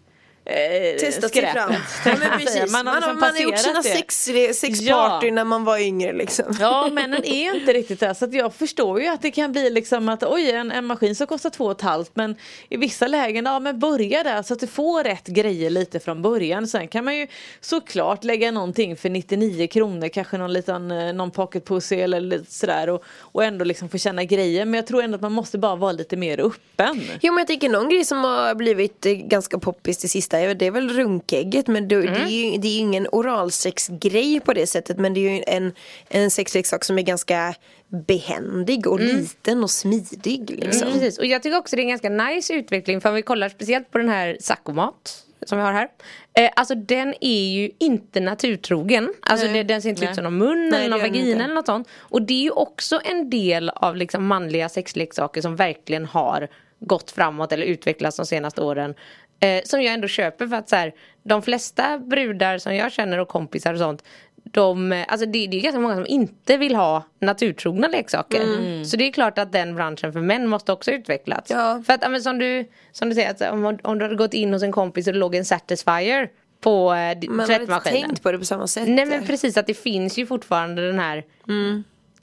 eh, 0.52 1.00
testat 1.00 1.34
sig 1.34 1.52
fram. 1.54 1.74
Ja, 2.06 2.12
men 2.20 2.40
precis. 2.40 2.72
Man 2.72 2.88
har, 2.88 2.96
liksom 2.96 3.20
man 3.20 3.30
har 3.36 3.42
gjort 3.42 3.60
sina 3.60 3.82
det. 3.82 3.90
sex, 3.90 4.24
sexparty 4.60 5.28
Ja. 5.28 5.34
när 5.34 5.44
man 5.44 5.64
var 5.64 5.78
yngre 5.78 6.14
liksom. 6.14 6.46
Ja 6.60 6.90
männen 6.92 7.26
är 7.26 7.56
inte 7.60 7.74
riktigt 7.74 8.00
där 8.00 8.14
så 8.14 8.26
att 8.26 8.34
jag 8.34 8.54
förstår 8.54 9.02
ju 9.02 9.08
att 9.08 9.22
det 9.22 9.32
kan 9.32 9.52
bli 9.52 9.70
liksom 9.70 10.10
att 10.10 10.24
oj 10.24 10.52
en, 10.52 10.72
en 10.72 10.86
maskin 10.86 11.16
som 11.16 11.28
kostar 11.28 11.50
två 11.50 11.66
och 11.66 11.72
ett 11.72 11.82
halvt 11.82 12.12
men 12.16 12.36
i 12.70 12.78
vissa 12.78 13.08
lägen 13.08 13.46
ja 13.46 13.60
men 13.60 13.80
börja 13.80 14.24
där 14.24 14.44
så 14.44 14.54
att 14.54 14.60
du 14.60 14.68
får 14.68 15.04
rätt 15.04 15.28
grejer 15.28 15.70
lite 15.70 16.00
från 16.00 16.22
början. 16.22 16.68
Sen 16.68 16.88
kan 16.88 17.06
man 17.06 17.18
ju 17.18 17.28
såklart 17.62 18.24
lägga 18.24 18.52
någonting 18.52 18.96
för 18.98 19.10
99 19.10 19.68
kronor 19.68 20.08
kanske 20.08 20.38
någon 20.38 20.54
liten 20.54 20.92
eh, 20.92 21.14
någon 21.14 21.32
pocket 21.32 21.66
pussy 21.66 21.96
eller 21.96 22.20
lite 22.22 22.52
sådär 22.52 22.90
och, 22.90 23.04
och 23.20 23.44
ändå 23.44 23.66
liksom 23.66 23.90
få 23.90 23.98
känna 23.98 24.24
grejer 24.24 24.66
men 24.66 24.74
jag 24.74 24.88
tror 24.88 25.04
ändå 25.04 25.16
att 25.16 25.22
man 25.22 25.32
måste 25.32 25.58
bara 25.58 25.76
vara 25.76 25.92
lite 25.92 26.16
mer 26.18 26.40
öppen. 26.40 27.02
Jo 27.22 27.34
men 27.34 27.38
jag 27.42 27.48
tänker 27.48 27.70
någon 27.70 27.90
grej 27.90 28.06
som 28.06 28.24
har 28.24 28.56
blivit 28.56 29.06
eh, 29.06 29.12
ganska 29.12 29.60
poppis 29.60 29.98
det 29.98 30.08
sista 30.08 30.40
är- 30.44 30.56
det 30.56 30.66
är 30.66 30.72
väl 30.72 30.90
runkägget 30.90 31.68
men 31.68 31.88
det, 31.88 32.02
det, 32.02 32.08
är 32.08 32.28
ju, 32.28 32.58
det 32.58 32.68
är 32.68 32.72
ju 32.72 32.80
ingen 32.80 33.08
oralsexgrej 33.12 34.40
på 34.40 34.54
det 34.54 34.68
sättet 34.68 34.98
men 34.98 35.14
det 35.14 35.20
är 35.20 35.32
ju 35.36 35.44
en, 35.48 35.74
en 36.10 36.32
sexleksak 36.32 36.84
som 36.84 36.98
är 37.00 37.04
ganska 37.04 37.56
behändig 38.08 38.88
och 38.88 39.00
liten 39.00 39.64
och 39.64 39.70
smidig 39.70 40.50
liksom. 40.50 40.88
Mm, 40.88 40.94
precis. 41.00 41.20
Och 41.20 41.26
jag 41.26 41.44
tycker 41.44 41.58
också 41.58 41.76
det 41.76 41.82
är 41.82 41.84
en 41.84 41.90
ganska 41.90 42.10
nice 42.10 42.54
utveckling 42.54 43.02
för 43.02 43.10
om 43.10 43.16
vi 43.16 43.22
kollar 43.22 43.50
speciellt 43.50 43.92
på 43.92 43.98
den 43.98 44.10
här 44.10 44.38
Saccomat 44.40 45.26
som 45.46 45.58
vi 45.58 45.64
har 45.64 45.74
här. 45.74 45.88
Eh, 46.34 46.50
alltså 46.56 46.76
den 46.76 47.14
är 47.22 47.52
ju 47.52 47.72
inte 47.80 48.20
naturtrogen. 48.20 49.14
Alltså 49.22 49.48
det, 49.48 49.64
den 49.64 49.82
ser 49.82 49.90
inte 49.90 50.06
ut 50.06 50.16
som 50.16 50.24
någon 50.24 50.38
mun 50.38 50.70
Nej, 50.70 50.80
eller 50.80 50.90
någon 50.90 51.00
vagina 51.00 51.30
inte. 51.32 51.44
eller 51.44 51.56
något 51.56 51.66
sånt. 51.66 51.88
Och 51.98 52.22
det 52.22 52.34
är 52.34 52.44
ju 52.44 52.52
också 52.52 53.00
en 53.04 53.30
del 53.30 53.70
av 53.70 53.96
liksom 53.96 54.28
manliga 54.28 54.70
sexleksaker 54.70 55.42
som 55.42 55.56
verkligen 55.56 56.06
har 56.06 56.48
gått 56.80 57.12
framåt 57.12 57.52
eller 57.52 57.66
utvecklats 57.66 58.18
de 58.18 58.26
senaste 58.26 58.62
åren. 58.62 58.94
Eh, 59.44 59.62
som 59.66 59.82
jag 59.82 59.94
ändå 59.94 60.08
köper 60.08 60.48
för 60.48 60.56
att 60.56 60.70
så 60.70 60.76
här, 60.76 60.94
de 61.24 61.42
flesta 61.42 61.98
brudar 62.00 62.58
som 62.58 62.76
jag 62.76 62.92
känner 62.92 63.18
och 63.18 63.28
kompisar 63.28 63.74
och 63.74 63.80
sånt 63.80 64.04
de, 64.44 64.92
eh, 64.92 65.06
alltså 65.08 65.26
det, 65.26 65.48
det 65.48 65.58
är 65.58 65.62
ganska 65.62 65.80
många 65.80 65.96
som 65.96 66.06
inte 66.08 66.58
vill 66.58 66.76
ha 66.76 67.04
naturtrogna 67.20 67.88
leksaker. 67.88 68.84
Så 68.86 68.98
det 68.98 69.08
är 69.08 69.12
klart 69.12 69.38
att 69.38 69.52
den 69.52 69.76
branschen 69.76 70.14
för 70.14 70.20
män 70.22 70.48
måste 70.48 70.72
också 70.72 70.92
utvecklas. 70.92 71.46
Ja. 71.50 71.84
För 71.86 71.94
att 71.94 72.12
men 72.12 72.22
som, 72.24 72.38
du, 72.40 72.66
som 72.92 73.10
du 73.10 73.16
säger, 73.16 73.32
att 73.32 73.42
om, 73.54 73.78
om 73.84 73.98
du 74.00 74.06
hade 74.06 74.16
gått 74.16 74.34
in 74.34 74.54
hos 74.54 74.64
en 74.64 74.72
kompis 74.72 75.08
och 75.08 75.14
det 75.14 75.20
låg 75.20 75.36
en 75.36 75.46
Satisfyer 75.46 76.30
på 76.62 76.94
eh, 76.94 77.20
di- 77.20 77.28
Man 77.28 77.40
har 77.40 77.46
inte 77.46 77.58
tvättmaskinen. 77.58 78.02
tänkt 78.02 78.24
på 78.24 78.32
det 78.32 78.38
på 78.40 78.46
samma 78.46 78.68
sätt. 78.68 78.88
Nej 78.88 79.06
men 79.06 79.26
precis 79.28 79.58
att 79.58 79.68
det 79.68 79.74
finns 79.74 80.18
ju 80.18 80.26
fortfarande 80.26 80.88
den 80.88 81.00
här 81.00 81.24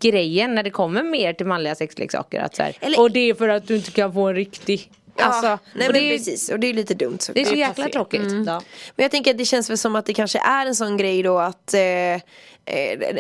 grejen 0.01 0.55
när 0.55 0.63
det 0.63 0.71
kommer 0.71 1.03
mer 1.03 1.33
till 1.33 1.47
manliga 1.47 1.75
sexleksaker. 1.75 2.41
Att 2.41 2.57
så 2.57 2.63
här, 2.63 2.77
Eller- 2.81 3.01
och 3.01 3.11
det 3.11 3.21
är 3.21 3.35
för 3.35 3.49
att 3.49 3.67
du 3.67 3.77
inte 3.77 3.91
kan 3.91 4.13
få 4.13 4.29
en 4.29 4.35
riktig. 4.35 4.91
Ja, 5.19 5.25
Alltså, 5.25 5.49
nej 5.75 5.89
och 5.89 5.93
men 5.95 6.03
det, 6.03 6.09
är, 6.15 6.19
precis 6.19 6.49
och 6.49 6.61
det 6.61 6.67
är 6.67 6.75
lite 6.75 6.95
dumt 6.95 7.19
så. 7.21 7.33
det 7.33 7.41
är 7.41 7.45
så 7.45 7.55
jäkla 7.55 7.85
passé. 7.85 7.93
tråkigt. 7.93 8.23
Ja. 8.47 8.63
Men 8.97 9.03
jag 9.05 9.11
tänker 9.11 9.31
att 9.31 9.39
det 9.39 9.45
känns 9.45 9.71
väl 9.71 9.79
som 9.79 9.97
att 9.97 10.07
det 10.07 10.15
kanske 10.15 10.39
är 10.39 10.67
en 10.67 10.75
sån 10.75 10.97
grej 10.97 11.23
då 11.23 11.39
att 11.39 11.75
eh, 11.75 11.81
eh, 11.81 12.21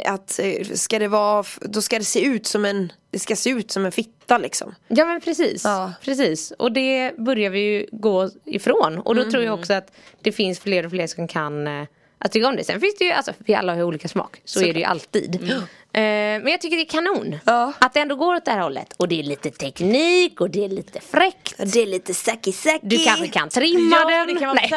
att 0.04 0.38
eh, 0.42 0.64
ska 0.74 0.98
det 0.98 1.08
vara, 1.08 1.44
då 1.60 1.82
ska 1.82 1.98
det 1.98 2.04
se 2.04 2.24
ut 2.24 2.46
som 2.46 2.64
en, 2.64 2.92
det 3.10 3.18
ska 3.18 3.36
se 3.36 3.50
ut 3.50 3.70
som 3.70 3.86
en 3.86 3.92
fitta 3.92 4.38
liksom. 4.38 4.74
Ja 4.88 5.04
men 5.04 5.20
precis, 5.20 5.64
Ja. 5.64 5.92
precis. 6.04 6.50
Och 6.58 6.72
det 6.72 7.16
börjar 7.18 7.50
vi 7.50 7.60
ju 7.60 7.86
gå 7.92 8.30
ifrån. 8.44 8.98
Och 8.98 9.14
då 9.14 9.22
tror 9.22 9.34
Mm. 9.34 9.44
jag 9.46 9.58
också 9.58 9.72
att 9.72 9.92
det 10.22 10.32
finns 10.32 10.60
fler 10.60 10.84
och 10.84 10.90
fler 10.90 11.06
som 11.06 11.28
kan 11.28 11.66
eh, 11.66 11.84
att 12.18 12.32
tycka 12.32 12.48
om 12.48 12.56
det. 12.56 12.64
Sen 12.64 12.80
finns 12.80 12.96
det 12.98 13.04
ju, 13.04 13.10
alltså 13.12 13.32
vi 13.38 13.54
alla 13.54 13.74
har 13.74 13.82
olika 13.82 14.08
smak. 14.08 14.40
Så 14.44 14.60
är 14.60 14.72
det 14.72 14.78
ju 14.78 14.84
alltid. 14.84 15.38
Eh, 15.50 15.58
men 15.92 16.46
jag 16.46 16.60
tycker 16.60 16.76
det 16.76 16.82
är 16.82 16.88
kanon. 16.88 17.38
Ja. 17.44 17.72
Att 17.78 17.94
det 17.94 18.00
ändå 18.00 18.14
går 18.16 18.34
åt 18.34 18.44
det 18.44 18.50
här 18.50 18.60
hållet. 18.60 18.94
Och 18.96 19.08
det 19.08 19.18
är 19.20 19.22
lite 19.22 19.50
teknik 19.50 20.40
och 20.40 20.50
det 20.50 20.64
är 20.64 20.68
lite 20.68 21.00
fräckt. 21.00 21.54
Det 21.72 21.82
är 21.82 21.86
lite 21.86 22.14
sucky. 22.14 22.52
Du 22.82 22.98
kanske 23.04 23.28
kan 23.28 23.48
trimma 23.48 23.96
Ja 23.96 24.08
den. 24.08 24.26
det 24.34 24.40
kan 24.40 24.48
vara 24.48 24.60
Nej. 24.60 24.70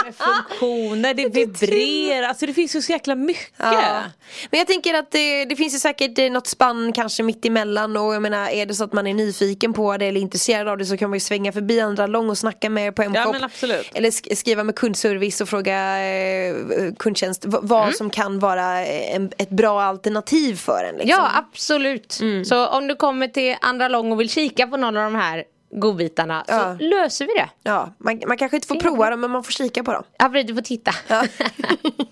värmefunktioner, 0.00 1.14
det 1.14 1.28
vibrerar, 1.34 2.22
alltså 2.28 2.46
det 2.46 2.54
finns 2.54 2.76
ju 2.76 2.82
så 2.82 2.92
jäkla 2.92 3.14
mycket. 3.14 3.52
Ja. 3.56 4.02
Men 4.50 4.58
jag 4.58 4.66
tänker 4.66 4.94
att 4.94 5.10
det, 5.10 5.44
det 5.44 5.56
finns 5.56 5.74
ju 5.74 5.78
säkert 5.78 6.18
eh, 6.18 6.30
något 6.30 6.46
spann 6.46 6.92
kanske 6.92 7.22
mitt 7.22 7.44
emellan 7.46 7.96
och 7.96 8.14
jag 8.14 8.22
menar 8.22 8.48
är 8.48 8.66
det 8.66 8.74
så 8.74 8.84
att 8.84 8.92
man 8.92 9.06
är 9.06 9.14
nyfiken 9.14 9.72
på 9.72 9.96
det 9.96 10.06
eller 10.06 10.20
intresserad 10.20 10.68
av 10.68 10.78
det 10.78 10.84
så 10.86 10.96
kan 10.96 11.10
man 11.10 11.16
ju 11.16 11.20
svänga 11.20 11.52
förbi 11.52 11.80
andra 11.80 12.06
lång 12.06 12.30
och 12.30 12.38
snacka 12.38 12.70
med 12.70 12.86
er 12.86 12.90
på 12.92 13.02
Ja, 13.02 13.06
M-shop. 13.06 13.36
absolut. 13.44 13.90
Eller 13.94 14.10
sk- 14.10 14.34
skriva 14.34 14.64
med 14.64 14.74
kundservice 14.76 15.40
och 15.40 15.48
fråga 15.48 16.04
eh, 16.04 16.54
kundtjänst 16.98 17.44
vad 17.46 17.80
Mm. 17.82 17.92
som 17.94 18.10
kan 18.10 18.38
vara 18.38 18.80
eh, 18.86 19.14
en, 19.14 19.32
ett 19.38 19.50
bra 19.50 19.82
alternativ 19.82 20.19
för 20.56 20.84
en. 20.84 20.94
Liksom. 20.96 21.08
Ja 21.08 21.30
absolut. 21.34 22.18
Mm. 22.20 22.44
Så 22.44 22.66
om 22.66 22.86
du 22.88 22.94
kommer 22.94 23.28
till 23.28 23.56
andra 23.60 23.88
lång 23.88 24.12
och 24.12 24.20
vill 24.20 24.30
kika 24.30 24.66
på 24.66 24.76
någon 24.76 24.96
av 24.96 25.12
de 25.12 25.14
här 25.14 25.44
godbitarna 25.72 26.44
Ja. 26.48 26.76
så 26.78 26.84
löser 26.84 27.26
vi 27.26 27.32
det. 27.34 27.48
Ja, 27.62 27.94
man, 27.98 28.22
man 28.26 28.36
kanske 28.36 28.56
inte 28.56 28.68
får 28.68 28.74
prova 28.80 29.10
dem 29.10 29.20
men 29.20 29.30
man 29.30 29.44
får 29.44 29.52
kika 29.52 29.84
på 29.84 29.92
dem. 29.92 30.02
Absolut, 30.18 30.46
du 30.46 30.54
får 30.54 30.62
titta. 30.62 30.94
Ja. 31.08 31.22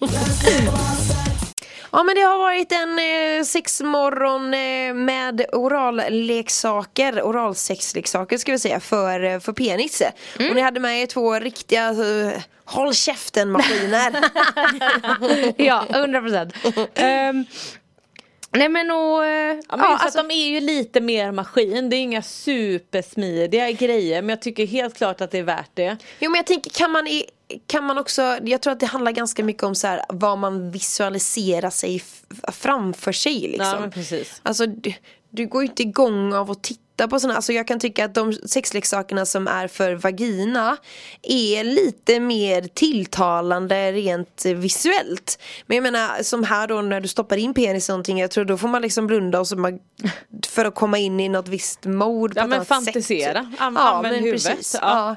Ja 1.93 2.03
men 2.03 2.15
det 2.15 2.21
har 2.21 2.39
varit 2.39 2.73
en 2.73 2.99
eh, 2.99 3.45
sexmorgon 3.45 4.55
eh, 4.55 4.95
med 4.95 5.47
oralleksaker, 5.53 7.23
oralsexleksaker 7.23 8.39
ska 8.39 8.53
vi 8.53 8.59
säga, 8.59 8.81
för, 8.81 9.25
eh, 9.25 9.41
för 9.41 9.53
penis. 9.53 10.03
Och 10.35 10.55
ni 10.55 10.61
hade 10.61 10.81
med 10.81 11.03
er 11.03 11.07
två 11.07 11.35
riktiga 11.35 11.89
eh, 11.89 12.43
håll 12.65 12.95
käften 12.95 13.51
maskiner. 13.51 14.13
ja, 15.65 15.85
100 15.89 16.21
procent. 16.21 16.55
Ehm, 16.95 17.45
nej 18.51 18.69
men 18.69 18.91
och... 18.91 19.25
eh, 19.27 19.57
Ja, 19.69 19.77
men 19.77 19.91
just 19.91 20.03
alltså, 20.05 20.21
att 20.21 20.29
de 20.29 20.35
är 20.35 20.49
ju 20.49 20.61
lite 20.61 21.01
mer 21.01 21.33
maskin, 21.33 21.91
det 21.91 21.97
är 21.97 22.01
inga 22.01 22.23
supersmidiga 22.23 23.71
grejer 23.71 24.23
men 24.23 24.29
jag 24.29 24.43
tycker 24.43 24.67
helt 24.67 24.97
klart 24.97 25.21
att 25.21 25.31
det 25.31 25.39
är 25.39 25.43
värt 25.43 25.71
det. 25.75 25.97
jo 26.21 26.31
men 26.31 26.37
jag 26.39 26.47
tänker 26.47 26.71
kan 26.71 26.91
man, 26.93 27.09
kan 27.67 27.85
man 27.85 27.99
också, 27.99 28.39
jag 28.43 28.63
tror 28.63 28.73
att 28.73 28.81
det 28.81 28.87
handlar 28.87 29.13
ganska 29.13 29.45
mycket 29.45 29.63
om 29.63 29.75
så 29.75 29.87
här, 29.87 30.03
vad 30.09 30.39
man 30.39 30.71
visualiserar 30.71 31.71
sig 31.71 32.03
framför 32.53 33.13
sig 33.13 33.41
liksom. 33.41 33.67
Ja, 33.67 33.81
men 33.81 33.91
precis. 33.91 34.41
Alltså 34.43 34.67
du, 34.67 34.93
du 35.31 35.47
går 35.47 35.63
ju 35.63 35.69
inte 35.69 35.83
igång 35.83 36.33
av 36.35 36.51
att 36.51 36.63
titta 36.63 36.83
på 37.07 37.21
sådana, 37.21 37.37
alltså 37.37 37.53
jag 37.53 37.67
kan 37.67 37.81
tycka 37.81 38.05
att 38.05 38.15
de 38.15 38.33
sexleksakerna 38.33 39.27
som 39.27 39.49
är 39.49 39.69
för 39.69 39.95
vagina 39.95 40.77
är 41.23 41.65
lite 41.65 42.21
mer 42.21 42.63
tilltalande 42.63 43.93
rent 43.93 44.45
visuellt. 44.45 45.39
Men 45.67 45.77
jag 45.77 45.83
menar 45.83 46.23
som 46.23 46.45
här 46.45 46.67
då 46.67 46.81
när 46.83 47.01
du 47.01 47.09
stoppar 47.09 47.37
in 47.37 47.55
penis 47.55 47.89
i 47.89 47.93
någonting, 47.93 48.19
jag 48.21 48.31
tror 48.31 48.45
då 48.45 48.57
får 48.59 48.69
man 48.69 48.83
liksom 48.83 49.07
blunda 49.07 49.41
och 49.41 49.49
så 49.49 49.57
man, 49.57 49.79
för 50.47 50.65
att 50.65 50.75
komma 50.75 50.99
in 50.99 51.21
i 51.21 51.29
något 51.29 51.49
visst 51.49 51.85
mode 51.85 52.41
Ja, 52.41 52.47
men 52.47 52.65
fantisera. 52.65 53.39
An- 53.39 53.55
Ja, 53.59 53.67
använd 53.81 54.15
men 54.15 54.25
huvudet. 54.25 54.47
precis. 54.47 54.77
Ja. 54.83 54.89
Ja. 55.09 55.17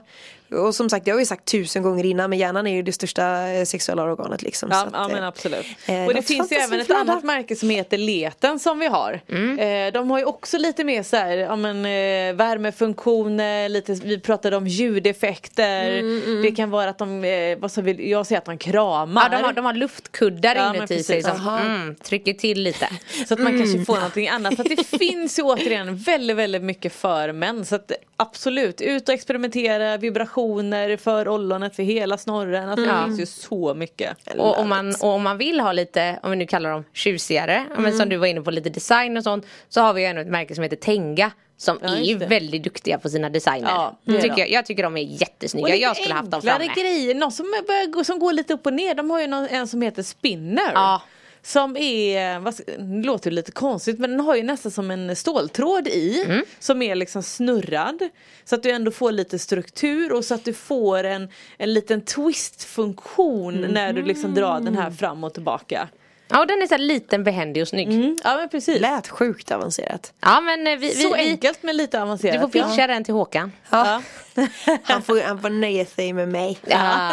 Och 0.51 0.75
som 0.75 0.89
sagt, 0.89 1.05
det 1.05 1.11
har 1.11 1.17
vi 1.17 1.25
sagt 1.25 1.45
tusen 1.45 1.83
gånger 1.83 2.05
innan 2.05 2.29
men 2.29 2.39
hjärnan 2.39 2.67
är 2.67 2.75
ju 2.75 2.81
det 2.81 2.91
största 2.91 3.47
eh, 3.47 3.65
sexuella 3.65 4.03
organet 4.03 4.41
liksom. 4.41 4.69
Ja, 4.71 4.81
så 4.81 4.87
att, 4.87 4.93
ja 4.93 5.09
eh, 5.09 5.15
men 5.15 5.23
absolut. 5.23 5.65
eh, 5.85 6.05
och 6.05 6.13
det 6.13 6.21
finns 6.21 6.51
ju 6.51 6.55
även 6.57 6.79
ett 6.79 6.91
annat 6.91 7.23
märke 7.23 7.55
som 7.55 7.69
heter 7.69 7.97
Leten 7.97 8.59
som 8.59 8.79
vi 8.79 8.87
har. 8.87 9.13
Eh, 9.59 9.91
de 9.93 10.11
har 10.11 10.17
ju 10.19 10.25
också 10.25 10.57
lite 10.57 10.83
mer 10.83 11.03
så 11.03 11.15
här, 11.17 11.37
ja, 11.37 11.55
men, 11.55 11.77
eh, 11.85 12.35
värmefunktioner, 12.35 13.69
lite, 13.69 13.93
vi 13.93 14.19
pratade 14.19 14.55
om 14.57 14.67
ljudeffekter. 14.67 15.99
Mm, 15.99 16.41
Det 16.41 16.51
kan 16.51 16.69
vara 16.69 16.89
att 16.89 16.97
de, 16.97 17.23
eh, 17.23 17.57
vad 17.57 17.71
så 17.71 17.81
vill, 17.81 18.09
jag 18.09 18.25
säger 18.27 18.39
att 18.39 18.45
de 18.45 18.57
kramar. 18.57 19.21
Ja, 19.31 19.37
de, 19.37 19.43
har, 19.43 19.53
de 19.53 19.65
har 19.65 19.73
luftkuddar 19.73 20.55
Ja, 20.55 20.69
inuti 20.75 20.87
precis. 20.87 21.07
sig 21.07 21.23
som 21.23 21.47
mm, 21.47 21.95
trycker 21.95 22.33
till 22.33 22.61
lite. 22.63 22.89
Så 23.27 23.33
att 23.33 23.39
man 23.39 23.47
Mm. 23.51 23.61
kanske 23.61 23.85
får 23.85 23.95
någonting 23.95 24.29
annat. 24.29 24.55
Så 24.55 24.61
att 24.61 24.69
det 24.69 24.87
finns 24.99 25.39
ju 25.39 25.43
återigen 25.43 25.95
väldigt, 25.97 26.37
väldigt 26.37 26.63
mycket 26.63 26.93
för 26.93 27.31
män. 27.31 27.65
Så 27.65 27.75
att 27.75 27.91
absolut, 28.17 28.81
ut 28.81 29.09
och 29.09 29.13
experimentera, 29.15 29.97
vibrationer 30.47 30.97
för 30.97 31.27
ollonet, 31.27 31.75
för 31.75 31.83
hela 31.83 32.17
snorren. 32.17 32.69
Alltså 32.69 32.85
Mm. 32.85 33.01
det 33.01 33.05
finns 33.07 33.19
ju 33.19 33.25
så 33.25 33.73
mycket. 33.73 34.17
Och 34.37 34.59
om, 34.59 34.69
man, 34.69 34.89
och 35.01 35.09
om 35.09 35.23
man 35.23 35.37
vill 35.37 35.59
ha 35.59 35.71
lite, 35.71 36.19
om 36.23 36.29
vi 36.31 36.35
nu 36.37 36.47
kallar 36.47 36.71
dem 36.71 36.83
tjusigare, 36.93 37.65
ja, 37.75 37.79
men 37.81 37.97
som 37.97 38.09
du 38.09 38.17
var 38.17 38.27
inne 38.27 38.41
på 38.41 38.51
lite 38.51 38.69
design 38.69 39.17
och 39.17 39.23
sånt. 39.23 39.45
Så 39.69 39.81
har 39.81 39.93
vi 39.93 40.01
ju 40.01 40.07
ännu 40.07 40.21
ett 40.21 40.27
märke 40.27 40.55
som 40.55 40.63
heter 40.63 40.75
Tenga. 40.77 41.31
Som 41.57 41.79
Ja, 41.81 41.89
är 41.89 42.01
ju 42.01 42.17
väldigt 42.17 42.63
duktiga 42.63 42.99
på 42.99 43.09
sina 43.09 43.29
designer. 43.29 43.69
Ja, 43.69 43.97
tycker 44.21 44.37
jag, 44.37 44.49
jag 44.49 44.65
tycker 44.65 44.83
de 44.83 44.97
är 44.97 45.01
jättesnygga. 45.01 45.75
Jag 45.75 45.95
skulle 45.97 46.13
haft 46.15 46.31
dem 46.31 46.41
framme. 46.41 46.67
grejer, 46.75 47.15
någon 47.15 47.31
som, 47.31 47.45
börjar, 47.67 48.03
som 48.03 48.19
går 48.19 48.33
lite 48.33 48.53
upp 48.53 48.65
och 48.65 48.73
ner. 48.73 48.95
De 48.95 49.09
har 49.09 49.21
ju 49.21 49.27
någon, 49.27 49.47
en 49.47 49.67
som 49.67 49.81
heter 49.81 50.03
Spinner. 50.03 50.71
Ja. 50.73 51.01
Som 51.43 51.77
är, 51.77 52.39
vad, 52.39 52.53
det 52.67 53.07
låter 53.07 53.31
lite 53.31 53.51
konstigt 53.51 53.99
men 53.99 54.09
den 54.11 54.19
har 54.19 54.35
ju 54.35 54.43
nästan 54.43 54.71
som 54.71 54.91
en 54.91 55.15
ståltråd 55.15 55.87
i. 55.87 56.23
Mm. 56.25 56.45
Som 56.59 56.81
är 56.81 56.95
liksom 56.95 57.23
snurrad. 57.23 58.09
Så 58.43 58.55
att 58.55 58.63
du 58.63 58.71
ändå 58.71 58.91
får 58.91 59.11
lite 59.11 59.39
struktur 59.39 60.13
och 60.13 60.25
så 60.25 60.33
att 60.33 60.45
du 60.45 60.53
får 60.53 61.03
en, 61.03 61.29
en 61.57 61.73
liten 61.73 62.01
twistfunktion 62.01 63.57
Mm. 63.57 63.71
när 63.71 63.93
du 63.93 64.01
liksom 64.01 64.33
drar 64.33 64.59
den 64.59 64.75
här 64.75 64.91
fram 64.91 65.23
och 65.23 65.33
tillbaka. 65.33 65.87
Ja, 66.31 66.39
och 66.39 66.47
den 66.47 66.61
är 66.61 66.67
så 66.67 66.73
här 66.73 66.79
liten, 66.79 67.23
behändig 67.23 67.61
och 67.61 67.67
snygg. 67.67 67.87
Mm. 67.93 68.17
Ja 68.23 68.35
men 68.37 68.49
precis. 68.49 68.81
Lät 68.81 69.07
sjukt 69.07 69.51
avancerat. 69.51 70.13
Ja, 70.21 70.41
men 70.41 70.67
eh, 70.67 70.75
vi, 70.79 70.87
vi, 70.87 70.93
Så 71.03 71.13
vi, 71.13 71.19
enkelt 71.29 71.63
men 71.63 71.77
lite 71.77 72.01
avancerat. 72.01 72.33
du 72.35 72.39
får 72.39 72.47
pitcha 72.47 72.87
den 72.87 73.03
till 73.03 73.13
Håkan. 73.13 73.51
Ja. 73.69 74.01
Han, 74.83 75.03
får, 75.03 75.21
han 75.27 75.41
får 75.41 75.49
nöja 75.49 75.85
sig 75.85 76.13
med 76.13 76.27
mig. 76.29 76.57
Ja. 76.67 77.09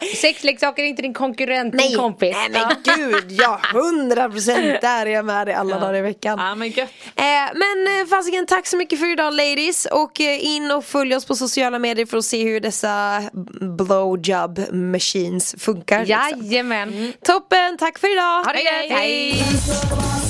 Sexleksaker 0.20 0.82
är 0.82 0.86
inte 0.86 1.02
din 1.02 1.14
konkurrent, 1.14 1.78
din 1.78 1.96
kompis. 1.98 2.36
nej 2.50 2.64
men 2.68 2.96
gud, 2.96 3.24
ja 3.32 3.60
hundra 3.72 4.28
procent 4.30 4.80
där 4.80 5.06
är 5.06 5.10
jag 5.10 5.24
med 5.24 5.46
dig 5.46 5.54
alla 5.54 5.78
dagar 5.78 5.94
i 5.94 6.00
veckan. 6.00 6.38
Ja 6.38 6.54
men 6.54 6.68
gött. 6.68 6.88
Eh, 7.16 7.24
men 7.54 8.00
eh, 8.00 8.06
fasiken, 8.10 8.46
tack 8.46 8.66
så 8.66 8.76
mycket 8.76 8.98
för 8.98 9.12
idag 9.12 9.34
ladies 9.34 9.86
och 9.90 10.20
eh, 10.20 10.44
in 10.46 10.70
och 10.70 10.84
följ 10.84 11.16
oss 11.16 11.24
på 11.24 11.34
sociala 11.34 11.78
medier 11.78 12.06
för 12.06 12.16
att 12.18 12.24
se 12.24 12.42
hur 12.44 12.60
dessa 12.60 13.22
blowjob 13.60 14.72
machines 14.72 15.54
funkar. 15.58 15.98
liksom. 16.06 16.46
Jajamän. 16.46 17.12
Toppen, 17.24 17.76
tack 17.78 17.98
för 17.98 18.12
idag! 18.12 18.21
Ha 18.44 18.52
det 18.52 18.62
gött, 18.62 18.98
hej. 18.98 20.21